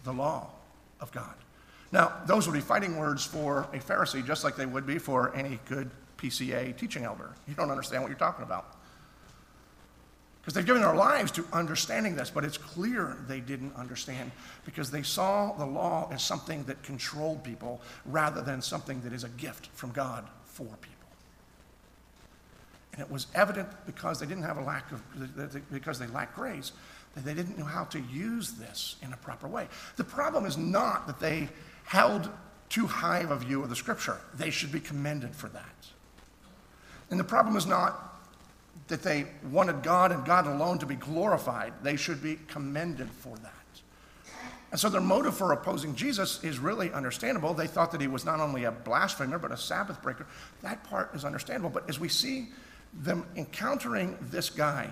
the 0.04 0.14
law 0.14 0.52
of 1.02 1.12
God. 1.12 1.34
Now, 1.92 2.14
those 2.26 2.48
would 2.48 2.54
be 2.54 2.62
fighting 2.62 2.98
words 2.98 3.26
for 3.26 3.62
a 3.74 3.80
Pharisee, 3.80 4.26
just 4.26 4.44
like 4.44 4.56
they 4.56 4.66
would 4.66 4.86
be 4.86 5.00
for 5.00 5.36
any 5.36 5.60
good 5.68 5.90
PCA 6.18 6.78
teaching 6.78 7.04
elder. 7.04 7.32
You 7.48 7.56
don't 7.56 7.72
understand 7.72 8.04
what 8.04 8.10
you're 8.10 8.20
talking 8.20 8.44
about. 8.44 8.76
Because 10.42 10.54
they've 10.54 10.66
given 10.66 10.82
their 10.82 10.96
lives 10.96 11.32
to 11.34 11.46
understanding 11.52 12.16
this, 12.16 12.30
but 12.30 12.46
it's 12.46 12.58
clear 12.58 13.18
they 13.28 13.40
didn't 13.40 13.76
understand 13.76 14.32
because 14.66 14.90
they 14.90 15.04
saw 15.04 15.54
the 15.54 15.66
law 15.66 16.10
as 16.12 16.24
something 16.24 16.64
that 16.64 16.82
controlled 16.84 17.44
people 17.44 17.82
rather 18.06 18.42
than 18.42 18.62
something 18.62 19.02
that 19.02 19.14
is 19.14 19.24
a 19.24 19.30
gift 19.30 19.68
from 19.74 19.92
God 19.92 20.26
for 20.46 20.66
people. 20.82 20.96
And 22.94 23.02
it 23.02 23.12
was 23.12 23.28
evident 23.36 23.68
because 23.86 24.20
they 24.20 24.26
didn't 24.26 24.44
have 24.44 24.58
a 24.58 24.64
lack 24.64 24.92
of, 24.92 25.02
because 25.72 26.00
they 26.00 26.08
lacked 26.08 26.36
grace, 26.36 26.72
that 27.16 27.26
they 27.26 27.34
didn't 27.34 27.58
know 27.58 27.66
how 27.66 27.84
to 27.86 28.00
use 28.00 28.52
this 28.54 28.96
in 29.02 29.14
a 29.14 29.18
proper 29.18 29.48
way. 29.48 29.68
The 29.98 30.04
problem 30.04 30.46
is 30.46 30.58
not 30.58 31.08
that 31.08 31.20
they 31.20 31.50
held 31.90 32.30
too 32.70 32.86
high 32.86 33.22
of 33.22 33.32
a 33.32 33.36
view 33.36 33.64
of 33.64 33.70
the 33.70 33.76
scripture. 33.76 34.18
They 34.36 34.52
should 34.52 34.72
be 34.72 34.80
commended 34.80 35.36
for 35.36 35.50
that. 35.50 35.88
And 37.10 37.20
the 37.20 37.24
problem 37.24 37.56
is 37.56 37.66
not 37.66 38.22
that 38.90 39.02
they 39.02 39.26
wanted 39.50 39.82
God 39.82 40.12
and 40.12 40.24
God 40.24 40.46
alone 40.46 40.78
to 40.78 40.86
be 40.86 40.94
glorified. 40.94 41.74
They 41.82 41.96
should 41.96 42.22
be 42.22 42.38
commended 42.48 43.10
for 43.10 43.36
that. 43.38 43.54
And 44.70 44.80
so 44.80 44.88
their 44.88 45.02
motive 45.02 45.36
for 45.36 45.52
opposing 45.52 45.96
Jesus 45.96 46.44
is 46.44 46.60
really 46.60 46.92
understandable. 46.92 47.56
They 47.56 47.66
thought 47.66 47.92
that 47.94 48.02
he 48.02 48.08
was 48.08 48.24
not 48.24 48.40
only 48.40 48.66
a 48.66 48.72
blasphemer, 48.72 49.40
but 49.40 49.52
a 49.52 49.58
Sabbath 49.58 50.00
breaker. 50.04 50.28
That 50.62 50.84
part 50.84 51.16
is 51.16 51.26
understandable. 51.26 51.72
But 51.72 51.90
as 51.90 52.00
we 52.00 52.08
see 52.08 52.50
them 52.94 53.26
encountering 53.36 54.16
this 54.30 54.52
guy, 54.52 54.92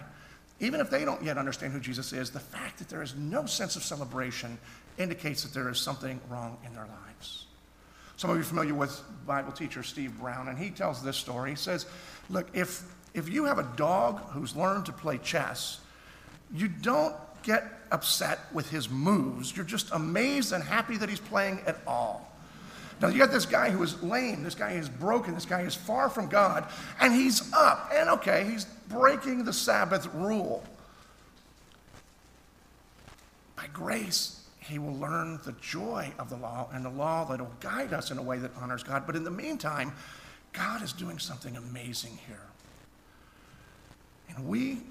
even 0.60 0.80
if 0.80 0.90
they 0.90 1.06
don't 1.06 1.24
yet 1.24 1.38
understand 1.38 1.74
who 1.74 1.80
Jesus 1.80 2.12
is, 2.12 2.32
the 2.32 2.40
fact 2.40 2.80
that 2.80 2.90
there 2.90 3.04
is 3.04 3.14
no 3.14 3.46
sense 3.46 3.76
of 3.76 3.84
celebration 3.84 4.58
indicates 4.98 5.44
that 5.44 5.54
there 5.54 5.70
is 5.70 5.80
something 5.80 6.20
wrong 6.30 6.58
in 6.66 6.74
their 6.74 6.86
lives. 6.86 7.46
Some 8.18 8.32
of 8.32 8.36
you 8.36 8.42
are 8.42 8.46
familiar 8.46 8.74
with 8.74 9.00
Bible 9.28 9.52
teacher 9.52 9.84
Steve 9.84 10.20
Brown, 10.20 10.48
and 10.48 10.58
he 10.58 10.72
tells 10.72 11.04
this 11.04 11.18
story. 11.18 11.52
He 11.52 11.56
says, 11.56 11.86
Look, 12.30 12.48
if, 12.54 12.84
if 13.14 13.30
you 13.30 13.46
have 13.46 13.60
a 13.60 13.70
dog 13.76 14.20
who's 14.32 14.56
learned 14.56 14.88
to 14.88 14.92
play 14.92 15.20
chess, 15.20 15.80
you 16.54 16.68
don't 16.68 17.16
get 17.44 17.64
upset 17.92 18.40
with 18.54 18.70
his 18.70 18.90
moves. 18.90 19.56
You're 19.56 19.66
just 19.66 19.92
amazed 19.92 20.52
and 20.52 20.64
happy 20.64 20.98
that 20.98 21.10
he's 21.10 21.20
playing 21.20 21.62
at 21.68 21.78
all. 21.86 22.28
Now, 23.00 23.10
you 23.10 23.20
got 23.20 23.32
this 23.32 23.46
guy 23.46 23.70
who 23.70 23.84
is 23.84 24.02
lame, 24.02 24.44
this 24.44 24.56
guy 24.56 24.72
is 24.72 24.90
broken, 24.90 25.36
this 25.36 25.46
guy 25.46 25.62
is 25.62 25.76
far 25.76 26.10
from 26.10 26.28
God, 26.28 26.68
and 27.00 27.14
he's 27.14 27.54
up. 27.54 27.92
And 27.94 28.10
okay, 28.10 28.46
he's 28.50 28.66
breaking 28.66 29.46
the 29.46 29.54
Sabbath 29.54 30.08
rule. 30.16 30.64
By 33.56 33.68
grace, 33.72 34.47
he 34.68 34.80
will 34.80 34.96
learn 34.96 35.40
the 35.46 35.54
joy 35.54 36.12
of 36.20 36.30
the 36.30 36.36
law 36.36 36.70
and 36.74 36.84
the 36.84 36.90
law 36.90 37.26
that 37.26 37.40
will 37.40 37.52
guide 37.60 37.94
us 37.94 38.12
in 38.12 38.18
a 38.18 38.22
way 38.22 38.38
that 38.38 38.52
honors 38.60 38.84
God. 38.84 39.06
But 39.06 39.16
in 39.16 39.24
the 39.24 39.32
meantime, 39.32 39.94
God 40.54 40.82
is 40.82 40.94
doing 40.94 41.20
something 41.20 41.56
amazing 41.56 42.18
here. 42.28 42.48
And 44.30 44.48
we 44.48 44.82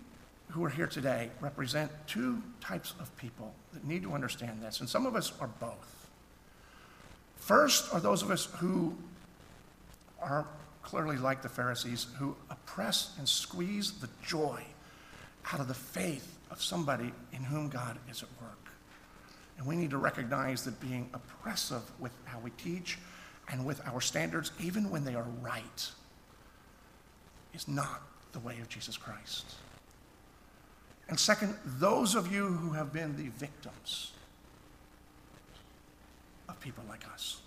who 0.51 0.65
are 0.65 0.71
here 0.71 0.87
today 0.87 1.31
represent 1.41 1.91
two 2.07 2.43
types 2.61 2.95
of 3.01 3.15
people 3.17 3.53
that 3.73 3.85
need 3.85 4.03
to 4.03 4.13
understand 4.13 4.63
this, 4.63 4.81
and 4.81 4.89
some 4.89 5.07
of 5.07 5.17
us 5.17 5.33
are 5.41 5.51
both. 5.61 6.09
First 7.37 7.93
are 7.93 8.01
those 8.01 8.23
of 8.23 8.31
us 8.31 8.47
who 8.57 8.97
are 10.21 10.47
clearly 10.83 11.17
like 11.17 11.43
the 11.43 11.49
Pharisees, 11.49 12.07
who 12.19 12.37
oppress 12.49 13.15
and 13.19 13.29
squeeze 13.29 13.93
the 13.93 14.09
joy 14.25 14.63
out 15.53 15.61
of 15.61 15.69
the 15.69 15.75
faith 15.75 16.39
of 16.51 16.63
somebody 16.63 17.13
in 17.33 17.43
whom 17.43 17.69
God 17.69 17.99
is 18.11 18.23
at 18.23 18.29
work. 18.41 18.66
And 19.59 19.67
we 19.67 19.77
need 19.77 19.91
to 19.91 19.99
recognize 19.99 20.65
that 20.65 20.79
being 20.81 21.09
oppressive 21.15 21.83
with 21.99 22.13
how 22.25 22.39
we 22.41 22.51
teach 22.51 22.99
and 23.51 23.65
with 23.65 23.81
our 23.87 24.01
standards, 24.01 24.51
even 24.61 24.91
when 24.91 25.05
they 25.05 25.15
are 25.15 25.27
right, 25.41 25.91
is 27.55 27.67
not 27.67 28.03
the 28.33 28.39
way 28.41 28.59
of 28.61 28.69
Jesus 28.69 28.97
Christ. 28.97 29.55
And 31.09 31.19
second, 31.19 31.57
those 31.65 32.15
of 32.15 32.33
you 32.33 32.49
who 32.49 32.73
have 32.73 32.93
been 32.93 33.17
the 33.17 33.31
victims 33.39 34.13
of 36.49 36.61
people 36.61 36.85
like 36.89 37.05
us 37.13 37.41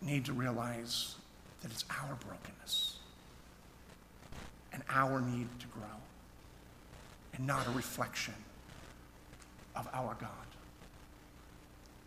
need 0.00 0.24
to 0.26 0.32
realize 0.32 1.16
that 1.62 1.72
it's 1.72 1.84
our 1.90 2.14
brokenness 2.26 2.98
and 4.72 4.82
our 4.88 5.20
need 5.20 5.48
to 5.58 5.66
grow 5.66 5.82
and 7.34 7.46
not 7.46 7.66
a 7.66 7.70
reflection 7.70 8.34
of 9.78 9.88
our 9.92 10.16
God. 10.20 10.30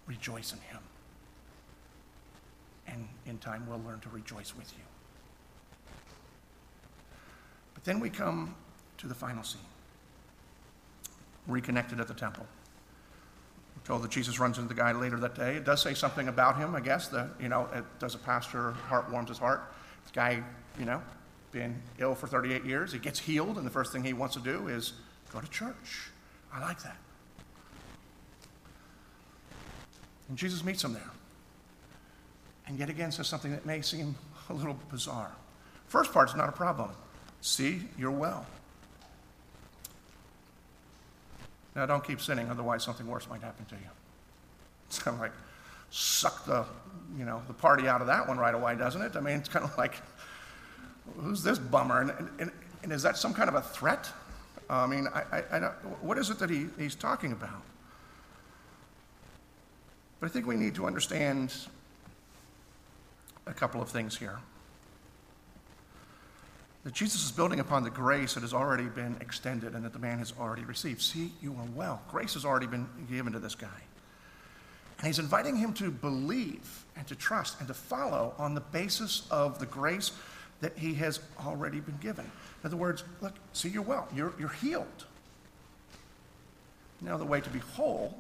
Rejoice 0.07 0.53
in 0.53 0.59
Him. 0.59 0.79
And 2.87 3.07
in 3.25 3.37
time, 3.37 3.65
we'll 3.67 3.81
learn 3.85 3.99
to 4.01 4.09
rejoice 4.09 4.55
with 4.55 4.71
you. 4.73 4.83
But 7.73 7.83
then 7.85 7.99
we 7.99 8.09
come 8.09 8.55
to 8.97 9.07
the 9.07 9.15
final 9.15 9.43
scene 9.43 9.61
reconnected 11.47 11.99
at 11.99 12.07
the 12.07 12.13
temple. 12.13 12.45
We're 13.75 13.83
told 13.85 14.03
that 14.03 14.11
Jesus 14.11 14.39
runs 14.39 14.57
into 14.57 14.69
the 14.69 14.79
guy 14.79 14.91
later 14.91 15.19
that 15.19 15.35
day. 15.35 15.55
It 15.55 15.65
does 15.65 15.81
say 15.81 15.93
something 15.93 16.27
about 16.27 16.57
him, 16.57 16.75
I 16.75 16.81
guess. 16.81 17.07
That, 17.07 17.29
you 17.39 17.49
know, 17.49 17.67
it, 17.73 17.83
does 17.99 18.15
a 18.15 18.19
pastor 18.19 18.71
heart 18.71 19.09
warms 19.11 19.29
his 19.29 19.39
heart? 19.39 19.73
This 20.03 20.11
guy, 20.11 20.43
you 20.77 20.85
know, 20.85 21.01
been 21.51 21.81
ill 21.97 22.15
for 22.15 22.27
38 22.27 22.63
years. 22.63 22.91
He 22.91 22.99
gets 22.99 23.19
healed, 23.19 23.57
and 23.57 23.65
the 23.65 23.71
first 23.71 23.91
thing 23.91 24.03
he 24.03 24.13
wants 24.13 24.35
to 24.35 24.41
do 24.41 24.67
is 24.67 24.93
go 25.33 25.41
to 25.41 25.49
church. 25.49 26.09
I 26.53 26.61
like 26.61 26.81
that. 26.83 26.97
And 30.31 30.37
Jesus 30.37 30.63
meets 30.63 30.81
him 30.81 30.93
there. 30.93 31.11
And 32.65 32.79
yet 32.79 32.89
again 32.89 33.11
says 33.11 33.27
something 33.27 33.51
that 33.51 33.65
may 33.65 33.81
seem 33.81 34.15
a 34.49 34.53
little 34.53 34.77
bizarre. 34.89 35.33
First 35.89 36.13
part's 36.13 36.37
not 36.37 36.47
a 36.47 36.53
problem. 36.53 36.91
See, 37.41 37.81
you're 37.97 38.11
well. 38.11 38.45
Now, 41.75 41.85
don't 41.85 42.01
keep 42.01 42.21
sinning, 42.21 42.49
otherwise 42.49 42.81
something 42.81 43.05
worse 43.07 43.27
might 43.27 43.41
happen 43.41 43.65
to 43.65 43.75
you. 43.75 43.89
It's 44.87 44.99
kind 44.99 45.15
of 45.15 45.19
like 45.19 45.33
suck 45.89 46.45
the, 46.45 46.63
you 47.17 47.25
know, 47.25 47.41
the 47.49 47.53
party 47.53 47.89
out 47.89 47.99
of 47.99 48.07
that 48.07 48.25
one 48.25 48.37
right 48.37 48.55
away, 48.55 48.77
doesn't 48.77 49.01
it? 49.01 49.17
I 49.17 49.19
mean, 49.19 49.35
it's 49.35 49.49
kind 49.49 49.65
of 49.65 49.77
like, 49.77 49.95
who's 51.17 51.43
this 51.43 51.59
bummer? 51.59 51.99
And, 51.99 52.29
and, 52.39 52.51
and 52.83 52.93
is 52.93 53.03
that 53.03 53.17
some 53.17 53.33
kind 53.33 53.49
of 53.49 53.55
a 53.55 53.61
threat? 53.61 54.09
I 54.69 54.87
mean, 54.87 55.09
I, 55.13 55.43
I, 55.51 55.57
I 55.57 55.59
what 55.99 56.17
is 56.17 56.29
it 56.29 56.39
that 56.39 56.49
he, 56.49 56.67
he's 56.77 56.95
talking 56.95 57.33
about? 57.33 57.63
But 60.21 60.27
I 60.27 60.29
think 60.29 60.45
we 60.45 60.55
need 60.55 60.75
to 60.75 60.85
understand 60.85 61.51
a 63.47 63.53
couple 63.53 63.81
of 63.81 63.89
things 63.89 64.15
here 64.15 64.37
that 66.83 66.93
Jesus 66.93 67.25
is 67.25 67.31
building 67.31 67.59
upon 67.59 67.83
the 67.83 67.89
grace 67.89 68.35
that 68.35 68.41
has 68.41 68.53
already 68.53 68.85
been 68.85 69.17
extended 69.19 69.73
and 69.73 69.83
that 69.83 69.93
the 69.93 69.99
man 69.99 70.19
has 70.19 70.33
already 70.39 70.63
received. 70.63 71.01
See, 71.01 71.31
you 71.41 71.53
are 71.53 71.67
well. 71.75 72.01
Grace 72.09 72.35
has 72.35 72.45
already 72.45 72.67
been 72.67 72.87
given 73.09 73.33
to 73.33 73.39
this 73.39 73.55
guy. 73.55 73.67
And 74.97 75.07
he's 75.07 75.19
inviting 75.19 75.55
him 75.55 75.73
to 75.73 75.91
believe 75.91 76.85
and 76.95 77.07
to 77.07 77.15
trust 77.15 77.59
and 77.59 77.67
to 77.67 77.73
follow 77.73 78.33
on 78.37 78.53
the 78.53 78.61
basis 78.61 79.27
of 79.31 79.59
the 79.59 79.65
grace 79.65 80.11
that 80.61 80.77
he 80.77 80.93
has 80.95 81.19
already 81.43 81.79
been 81.79 81.97
given. 81.97 82.25
In 82.25 82.67
other 82.67 82.77
words, 82.77 83.03
look, 83.21 83.33
see, 83.53 83.69
you're 83.69 83.81
well. 83.81 84.07
You're, 84.15 84.33
you're 84.39 84.49
healed. 84.49 85.05
Now, 86.99 87.17
the 87.17 87.25
way 87.25 87.41
to 87.41 87.49
be 87.49 87.59
whole, 87.59 88.15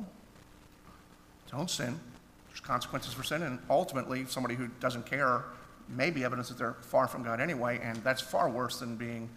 don't 1.51 1.69
sin. 1.69 1.99
There's 2.47 2.59
consequences 2.59 3.13
for 3.13 3.23
sin, 3.23 3.43
and 3.43 3.59
ultimately, 3.69 4.25
somebody 4.25 4.55
who 4.55 4.67
doesn't 4.79 5.05
care 5.05 5.43
may 5.87 6.09
be 6.09 6.23
evidence 6.23 6.49
that 6.49 6.57
they're 6.57 6.75
far 6.81 7.07
from 7.07 7.23
God 7.23 7.39
anyway, 7.39 7.79
and 7.83 7.97
that's 7.97 8.21
far 8.21 8.49
worse 8.49 8.79
than 8.79 8.95
being 8.95 9.29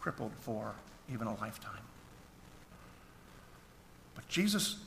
crippled 0.00 0.32
for 0.40 0.74
even 1.12 1.26
a 1.26 1.34
lifetime. 1.36 1.72
But 4.14 4.28
Jesus 4.28 4.78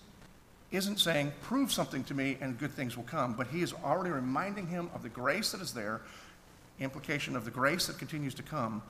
isn't 0.72 1.00
saying, 1.00 1.32
prove 1.44 1.72
something 1.72 2.04
to 2.06 2.14
me 2.16 2.38
and 2.42 2.58
good 2.58 2.72
things 2.72 2.98
will 2.98 3.04
come, 3.04 3.34
but 3.34 3.48
he 3.48 3.62
is 3.62 3.74
already 3.84 4.10
reminding 4.10 4.68
him 4.68 4.90
of 4.96 5.04
the 5.04 5.10
grace 5.10 5.52
that 5.52 5.62
is 5.62 5.72
there, 5.72 6.02
implication 6.80 7.36
of 7.36 7.46
the 7.46 7.52
grace 7.52 7.86
that 7.86 8.00
continues 8.00 8.34
to 8.34 8.44
come, 8.44 8.82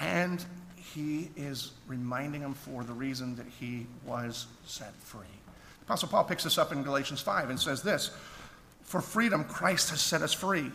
and 0.00 0.44
he 0.76 1.30
is 1.36 1.72
reminding 1.86 2.40
him 2.40 2.54
for 2.54 2.84
the 2.84 2.92
reason 2.92 3.36
that 3.36 3.46
he 3.60 3.86
was 4.06 4.46
set 4.64 4.94
free. 4.94 5.26
Apostle 5.86 6.08
Paul 6.08 6.24
picks 6.24 6.42
this 6.42 6.58
up 6.58 6.72
in 6.72 6.82
Galatians 6.82 7.20
5 7.20 7.48
and 7.48 7.60
says 7.60 7.80
this 7.80 8.10
For 8.82 9.00
freedom, 9.00 9.44
Christ 9.44 9.90
has 9.90 10.00
set 10.00 10.20
us 10.20 10.32
free. 10.32 10.72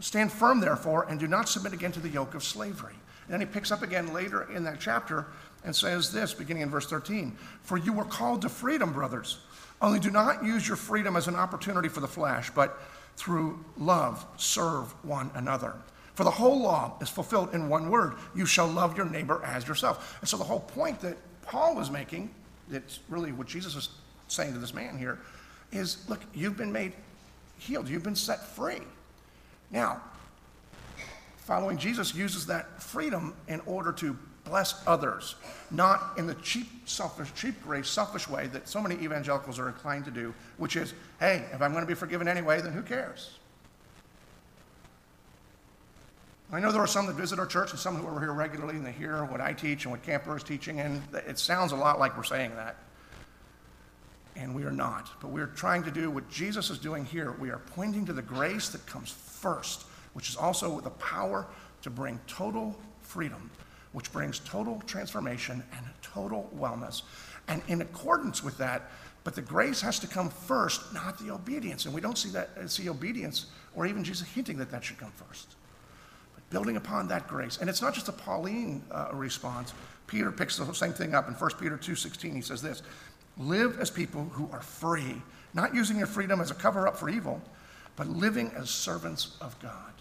Stand 0.00 0.32
firm, 0.32 0.60
therefore, 0.60 1.06
and 1.08 1.18
do 1.18 1.28
not 1.28 1.48
submit 1.48 1.72
again 1.72 1.92
to 1.92 2.00
the 2.00 2.08
yoke 2.08 2.34
of 2.34 2.42
slavery. 2.42 2.94
And 3.24 3.32
then 3.32 3.40
he 3.40 3.46
picks 3.46 3.70
up 3.70 3.82
again 3.82 4.12
later 4.12 4.50
in 4.52 4.64
that 4.64 4.80
chapter 4.80 5.26
and 5.64 5.74
says 5.74 6.12
this, 6.12 6.34
beginning 6.34 6.64
in 6.64 6.70
verse 6.70 6.86
13 6.86 7.36
For 7.62 7.76
you 7.76 7.92
were 7.92 8.04
called 8.04 8.42
to 8.42 8.48
freedom, 8.48 8.92
brothers. 8.92 9.38
Only 9.80 10.00
do 10.00 10.10
not 10.10 10.44
use 10.44 10.66
your 10.66 10.76
freedom 10.76 11.16
as 11.16 11.28
an 11.28 11.36
opportunity 11.36 11.88
for 11.88 12.00
the 12.00 12.08
flesh, 12.08 12.50
but 12.50 12.80
through 13.16 13.64
love 13.78 14.26
serve 14.36 14.92
one 15.04 15.30
another. 15.34 15.74
For 16.14 16.24
the 16.24 16.30
whole 16.30 16.60
law 16.60 16.96
is 17.00 17.10
fulfilled 17.10 17.54
in 17.54 17.68
one 17.68 17.90
word 17.90 18.14
you 18.34 18.46
shall 18.46 18.66
love 18.66 18.96
your 18.96 19.06
neighbor 19.06 19.40
as 19.44 19.68
yourself. 19.68 20.18
And 20.20 20.28
so 20.28 20.36
the 20.36 20.44
whole 20.44 20.60
point 20.60 20.98
that 21.00 21.16
Paul 21.42 21.76
was 21.76 21.90
making, 21.90 22.34
that's 22.68 23.00
really 23.08 23.32
what 23.32 23.46
Jesus 23.46 23.76
is 23.76 23.90
saying 24.28 24.52
to 24.52 24.58
this 24.58 24.74
man 24.74 24.98
here, 24.98 25.18
is 25.72 26.08
look, 26.08 26.20
you've 26.34 26.56
been 26.56 26.72
made 26.72 26.92
healed, 27.58 27.88
you've 27.88 28.02
been 28.02 28.16
set 28.16 28.44
free. 28.46 28.80
Now, 29.70 30.00
following 31.38 31.78
Jesus 31.78 32.14
uses 32.14 32.46
that 32.46 32.82
freedom 32.82 33.34
in 33.48 33.60
order 33.66 33.92
to 33.92 34.16
bless 34.44 34.80
others, 34.86 35.34
not 35.70 36.16
in 36.16 36.26
the 36.26 36.34
cheap, 36.36 36.66
selfish, 36.88 37.32
cheap 37.34 37.60
grace, 37.62 37.88
selfish 37.88 38.28
way 38.28 38.46
that 38.48 38.68
so 38.68 38.80
many 38.80 38.94
evangelicals 39.02 39.58
are 39.58 39.68
inclined 39.68 40.04
to 40.04 40.10
do, 40.10 40.32
which 40.56 40.76
is, 40.76 40.94
hey, 41.18 41.44
if 41.52 41.60
I'm 41.60 41.72
going 41.72 41.82
to 41.82 41.88
be 41.88 41.94
forgiven 41.94 42.28
anyway, 42.28 42.60
then 42.60 42.72
who 42.72 42.82
cares? 42.82 43.38
I 46.52 46.60
know 46.60 46.70
there 46.70 46.80
are 46.80 46.86
some 46.86 47.06
that 47.06 47.16
visit 47.16 47.40
our 47.40 47.46
church 47.46 47.72
and 47.72 47.80
some 47.80 47.96
who 47.96 48.06
are 48.06 48.20
here 48.20 48.32
regularly 48.32 48.76
and 48.76 48.86
they 48.86 48.92
hear 48.92 49.24
what 49.24 49.40
I 49.40 49.52
teach 49.52 49.84
and 49.84 49.90
what 49.90 50.04
Camper 50.04 50.36
is 50.36 50.44
teaching, 50.44 50.78
and 50.78 51.02
it 51.26 51.40
sounds 51.40 51.72
a 51.72 51.76
lot 51.76 51.98
like 51.98 52.16
we're 52.16 52.22
saying 52.22 52.54
that. 52.54 52.76
And 54.36 54.54
we 54.54 54.64
are 54.64 54.72
not. 54.72 55.10
But 55.20 55.28
we're 55.28 55.46
trying 55.46 55.82
to 55.84 55.90
do 55.90 56.10
what 56.10 56.28
Jesus 56.28 56.70
is 56.70 56.78
doing 56.78 57.04
here. 57.04 57.32
We 57.40 57.50
are 57.50 57.60
pointing 57.74 58.04
to 58.06 58.12
the 58.12 58.22
grace 58.22 58.68
that 58.68 58.84
comes 58.86 59.10
first, 59.10 59.84
which 60.12 60.28
is 60.28 60.36
also 60.36 60.80
the 60.80 60.90
power 60.90 61.46
to 61.82 61.90
bring 61.90 62.20
total 62.26 62.76
freedom, 63.00 63.50
which 63.92 64.12
brings 64.12 64.40
total 64.40 64.82
transformation 64.86 65.62
and 65.76 65.86
total 66.02 66.50
wellness. 66.56 67.02
And 67.48 67.62
in 67.68 67.80
accordance 67.80 68.42
with 68.42 68.58
that, 68.58 68.90
but 69.24 69.34
the 69.34 69.42
grace 69.42 69.80
has 69.80 69.98
to 70.00 70.06
come 70.06 70.28
first, 70.28 70.94
not 70.94 71.18
the 71.18 71.32
obedience. 71.32 71.84
And 71.84 71.92
we 71.92 72.00
don't 72.00 72.16
see 72.16 72.28
that 72.30 72.70
see 72.70 72.88
obedience 72.88 73.46
or 73.74 73.84
even 73.84 74.04
Jesus 74.04 74.28
hinting 74.28 74.56
that 74.58 74.70
that 74.70 74.84
should 74.84 74.98
come 74.98 75.10
first. 75.10 75.56
But 76.34 76.48
building 76.50 76.76
upon 76.76 77.08
that 77.08 77.26
grace, 77.26 77.58
and 77.60 77.68
it's 77.68 77.82
not 77.82 77.92
just 77.92 78.06
a 78.08 78.12
Pauline 78.12 78.84
uh, 78.90 79.08
response. 79.12 79.74
Peter 80.06 80.30
picks 80.30 80.56
the 80.56 80.72
same 80.72 80.92
thing 80.92 81.12
up 81.12 81.26
in 81.26 81.34
1 81.34 81.50
Peter 81.58 81.76
2:16. 81.76 82.34
He 82.34 82.40
says 82.40 82.62
this: 82.62 82.82
Live 83.38 83.78
as 83.80 83.90
people 83.90 84.24
who 84.32 84.48
are 84.52 84.62
free, 84.62 85.22
not 85.52 85.74
using 85.74 85.98
your 85.98 86.06
freedom 86.06 86.40
as 86.40 86.50
a 86.50 86.54
cover 86.54 86.88
up 86.88 86.96
for 86.96 87.08
evil, 87.08 87.42
but 87.94 88.08
living 88.08 88.50
as 88.56 88.70
servants 88.70 89.36
of 89.40 89.58
God. 89.60 89.92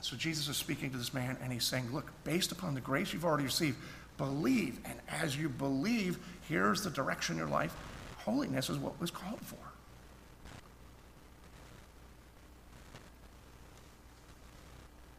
So 0.00 0.16
Jesus 0.16 0.48
is 0.48 0.58
speaking 0.58 0.90
to 0.90 0.98
this 0.98 1.14
man 1.14 1.38
and 1.42 1.50
he's 1.50 1.64
saying, 1.64 1.90
Look, 1.90 2.12
based 2.24 2.52
upon 2.52 2.74
the 2.74 2.80
grace 2.82 3.14
you've 3.14 3.24
already 3.24 3.44
received, 3.44 3.78
believe. 4.18 4.78
And 4.84 4.98
as 5.08 5.36
you 5.36 5.48
believe, 5.48 6.18
here's 6.46 6.84
the 6.84 6.90
direction 6.90 7.34
in 7.34 7.38
your 7.38 7.48
life. 7.48 7.74
Holiness 8.18 8.68
is 8.68 8.76
what 8.76 9.00
was 9.00 9.10
called 9.10 9.40
for. 9.40 9.56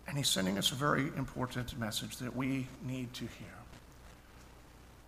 And 0.07 0.17
he's 0.17 0.30
sending 0.30 0.57
us 0.59 0.71
a 0.71 0.76
very 0.76 1.07
important 1.17 1.78
message 1.80 2.17
that 2.17 2.36
we 2.36 2.67
need 2.86 3.11
to 3.15 3.21
hear. 3.21 3.64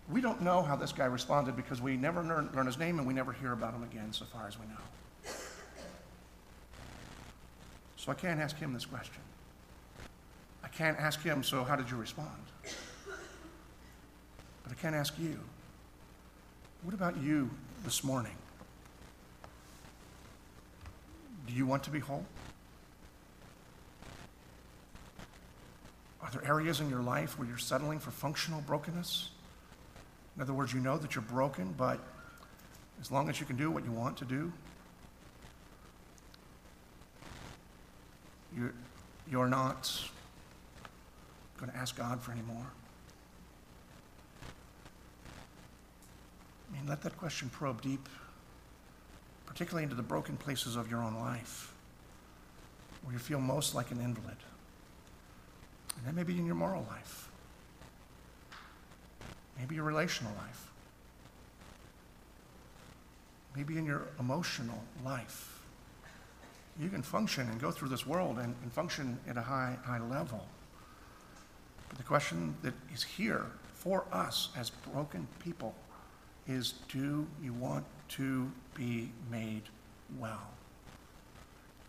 We 0.10 0.22
don't 0.22 0.41
know 0.41 0.62
how 0.62 0.76
this 0.76 0.93
guy 0.93 1.05
responded 1.05 1.55
because 1.55 1.82
we 1.82 1.97
never 1.97 2.24
learn, 2.24 2.49
learn 2.55 2.66
his 2.66 2.78
name 2.78 2.97
and 2.97 3.08
we 3.08 3.14
never 3.14 3.34
hear 3.34 3.51
about 3.51 3.74
him 3.74 3.84
again, 3.84 4.14
so 4.14 4.26
far 4.26 4.47
as 4.47 4.58
we 4.58 4.66
know. 4.68 5.32
So 7.97 8.12
I 8.12 8.16
can't 8.16 8.39
ask 8.39 8.58
him 8.58 8.74
this 8.74 8.86
question. 8.86 9.22
I 10.64 10.70
can't 10.70 10.97
ask 10.97 11.22
him, 11.22 11.43
so 11.43 11.64
how 11.64 11.76
did 11.76 11.89
you 11.89 11.97
respond? 11.97 12.30
But 14.64 14.72
I 14.72 14.76
can't 14.76 14.95
ask 14.95 15.14
you, 15.20 15.39
what 16.84 16.93
about 16.93 17.18
you 17.18 17.49
this 17.84 18.03
morning? 18.03 18.36
Do 21.47 21.53
you 21.53 21.66
want 21.66 21.84
to 21.84 21.89
be 21.89 21.99
whole? 21.99 22.26
Are 26.22 26.30
there 26.32 26.45
areas 26.45 26.80
in 26.80 26.89
your 26.89 27.01
life 27.01 27.38
where 27.38 27.47
you're 27.47 27.58
settling 27.58 27.99
for 27.99 28.12
functional 28.12 28.62
brokenness? 28.62 29.32
In 30.38 30.44
other 30.44 30.54
words, 30.54 30.72
you 30.72 30.80
know 30.80 31.00
that 31.00 31.16
you're 31.16 31.24
broken, 31.24 31.74
but 31.76 32.00
as 33.02 33.12
long 33.12 33.28
as 33.28 33.40
you 33.40 33.46
can 33.48 33.58
do 33.58 33.72
what 33.72 33.84
you 33.84 33.92
want 33.92 34.16
to 34.18 34.26
do, 34.26 34.54
you're, 38.56 38.74
you're 39.30 39.48
not 39.48 39.92
going 41.58 41.72
to 41.72 41.78
ask 41.78 41.98
God 41.98 42.22
for 42.22 42.32
any 42.32 42.44
more. 42.44 42.68
I 46.70 46.78
mean, 46.78 46.88
let 46.88 47.02
that 47.02 47.18
question 47.18 47.50
probe 47.50 47.82
deep, 47.82 48.08
particularly 49.48 49.84
into 49.84 49.96
the 49.96 50.04
broken 50.04 50.38
places 50.38 50.76
of 50.76 50.92
your 50.92 51.02
own 51.02 51.16
life, 51.16 51.74
where 53.04 53.14
you 53.14 53.20
feel 53.20 53.40
most 53.40 53.74
like 53.74 53.90
an 53.90 54.00
invalid. 54.00 54.38
And 55.98 56.06
then 56.06 56.14
maybe 56.14 56.38
in 56.38 56.46
your 56.46 56.54
moral 56.54 56.86
life, 56.88 57.30
maybe 59.58 59.76
your 59.76 59.84
relational 59.84 60.34
life, 60.38 60.72
maybe 63.55 63.78
in 63.78 63.86
your 63.86 64.08
emotional 64.20 64.82
life. 65.03 65.62
You 66.80 66.89
can 66.89 67.01
function 67.01 67.49
and 67.49 67.60
go 67.60 67.72
through 67.72 67.89
this 67.89 68.05
world 68.05 68.38
and, 68.38 68.55
and 68.62 68.72
function 68.72 69.18
at 69.28 69.36
a 69.36 69.41
high, 69.41 69.78
high 69.84 69.99
level. 69.99 70.45
But 71.89 71.97
the 71.97 72.03
question 72.03 72.55
that 72.62 72.74
is 72.93 73.03
here 73.03 73.47
for 73.74 74.05
us 74.12 74.49
as 74.55 74.70
broken 74.70 75.28
people 75.39 75.74
is 76.47 76.76
do 76.89 77.26
you 77.41 77.53
want 77.53 77.86
to 78.10 78.51
be 78.76 79.10
made 79.32 79.64
well? 80.20 80.51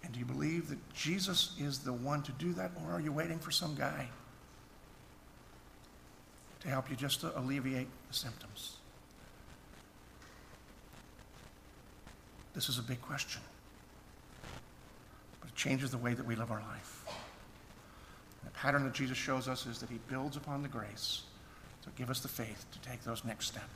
And 0.02 0.12
do 0.12 0.18
you 0.18 0.24
believe 0.24 0.68
that 0.70 0.94
Jesus 0.94 1.54
is 1.60 1.80
the 1.80 1.92
one 1.92 2.22
to 2.22 2.32
do 2.32 2.52
that, 2.54 2.70
or 2.82 2.92
are 2.92 3.00
you 3.00 3.12
waiting 3.12 3.38
for 3.38 3.50
some 3.50 3.74
guy 3.74 4.08
to 6.60 6.68
help 6.68 6.90
you 6.90 6.96
just 6.96 7.20
to 7.20 7.38
alleviate 7.38 7.88
the 8.08 8.14
symptoms? 8.14 8.76
This 12.54 12.68
is 12.68 12.78
a 12.78 12.82
big 12.82 13.00
question, 13.00 13.42
but 15.40 15.48
it 15.48 15.54
changes 15.54 15.90
the 15.90 15.98
way 15.98 16.14
that 16.14 16.26
we 16.26 16.34
live 16.34 16.50
our 16.50 16.60
life. 16.60 17.04
The 18.44 18.50
pattern 18.50 18.84
that 18.84 18.94
Jesus 18.94 19.16
shows 19.16 19.46
us 19.46 19.66
is 19.66 19.78
that 19.78 19.88
he 19.88 19.98
builds 20.08 20.36
upon 20.36 20.62
the 20.62 20.68
grace 20.68 21.22
to 21.82 21.90
give 21.90 22.10
us 22.10 22.20
the 22.20 22.28
faith 22.28 22.66
to 22.72 22.80
take 22.80 23.02
those 23.04 23.24
next 23.24 23.46
steps. 23.46 23.66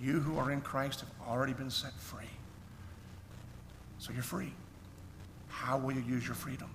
You 0.00 0.20
who 0.20 0.38
are 0.38 0.52
in 0.52 0.60
Christ 0.60 1.00
have 1.00 1.10
already 1.28 1.52
been 1.52 1.70
set 1.70 1.92
free. 1.94 2.24
So 3.98 4.12
you're 4.12 4.22
free. 4.22 4.52
How 5.48 5.78
will 5.78 5.92
you 5.92 6.02
use 6.02 6.26
your 6.26 6.34
freedom? 6.34 6.70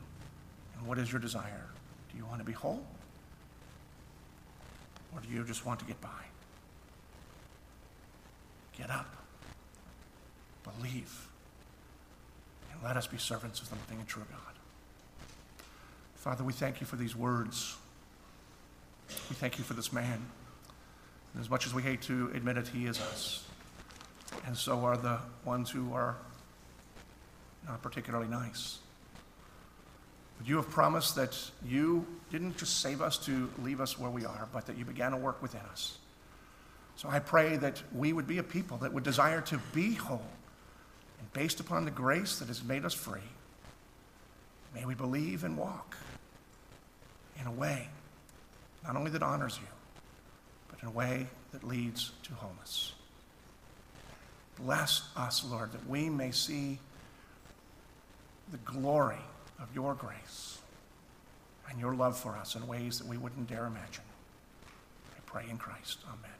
And 0.78 0.88
what 0.88 0.98
is 0.98 1.12
your 1.12 1.20
desire? 1.20 1.66
Do 2.12 2.18
you 2.18 2.26
want 2.26 2.40
to 2.40 2.46
be 2.46 2.54
whole? 2.54 2.86
Or 5.14 5.22
do 5.22 5.30
you 5.30 5.44
just 5.44 5.66
want 5.66 5.80
to 5.80 5.86
get 5.86 6.00
by? 6.02 6.10
Get 8.78 8.90
up. 8.90 9.16
Believe. 10.64 11.28
And 12.72 12.84
let 12.84 12.98
us 12.98 13.08
be 13.08 13.18
servants 13.18 13.62
of 13.62 13.70
the 13.70 13.76
living 13.76 14.00
and 14.00 14.08
true 14.08 14.26
God. 14.30 14.56
Father, 16.16 16.44
we 16.44 16.54
thank 16.54 16.82
you 16.82 16.86
for 16.86 16.96
these 16.96 17.16
words. 17.16 17.78
We 19.30 19.36
thank 19.36 19.58
you 19.58 19.64
for 19.64 19.74
this 19.74 19.94
man. 19.94 20.26
And 21.34 21.42
as 21.42 21.50
much 21.50 21.66
as 21.66 21.74
we 21.74 21.82
hate 21.82 22.02
to 22.04 22.32
admit 22.34 22.58
it, 22.58 22.68
he 22.68 22.86
is 22.86 23.00
us. 23.00 23.46
And 24.46 24.56
so 24.56 24.80
are 24.80 24.98
the 24.98 25.20
ones 25.46 25.70
who 25.70 25.94
are 25.94 26.18
not 27.66 27.82
particularly 27.82 28.28
nice. 28.28 28.80
But 30.38 30.48
you 30.48 30.56
have 30.58 30.70
promised 30.70 31.16
that 31.16 31.38
you 31.66 32.06
didn't 32.32 32.58
just 32.58 32.82
save 32.82 33.02
us 33.02 33.18
to 33.26 33.50
leave 33.64 33.82
us 33.82 33.98
where 33.98 34.12
we 34.12 34.26
are, 34.26 34.48
but 34.54 34.66
that 34.68 34.78
you 34.78 34.86
began 34.86 35.12
to 35.12 35.18
work 35.18 35.42
within 35.42 35.62
us. 35.72 35.98
So 36.96 37.10
I 37.10 37.20
pray 37.20 37.58
that 37.58 37.82
we 37.94 38.14
would 38.14 38.28
be 38.28 38.40
a 38.40 38.44
people 38.44 38.78
that 38.78 38.94
would 38.94 39.04
desire 39.04 39.42
to 39.42 39.60
be 39.74 39.94
whole. 39.94 40.22
And 41.20 41.34
based 41.34 41.60
upon 41.60 41.86
the 41.86 41.92
grace 41.92 42.40
that 42.40 42.48
has 42.48 42.64
made 42.64 42.86
us 42.86 42.94
free, 42.94 43.20
may 44.74 44.86
we 44.86 44.96
believe 44.96 45.44
and 45.44 45.58
walk 45.58 45.96
in 47.40 47.48
a 47.48 47.52
way 47.52 47.88
not 48.88 48.96
only 48.96 49.12
that 49.12 49.22
honors 49.22 49.60
you, 49.62 49.68
but 50.70 50.82
in 50.82 50.88
a 50.88 50.92
way 50.92 51.28
that 51.52 51.64
leads 51.64 52.12
to 52.24 52.34
wholeness. 52.34 52.94
Bless 54.58 55.10
us, 55.16 55.46
Lord, 55.46 55.74
that 55.74 55.88
we 55.88 56.10
may 56.10 56.32
see 56.32 56.80
the 58.52 58.58
glory 58.60 59.20
of 59.60 59.74
your 59.74 59.94
grace 59.94 60.60
and 61.70 61.80
your 61.80 61.96
love 61.96 62.18
for 62.18 62.38
us 62.38 62.56
in 62.56 62.68
ways 62.68 63.00
that 63.00 63.08
we 63.08 63.18
wouldn't 63.18 63.48
dare 63.48 63.66
imagine. 63.66 64.04
I 65.16 65.20
pray 65.26 65.46
in 65.50 65.58
Christ. 65.58 66.00
Amen. 66.08 66.37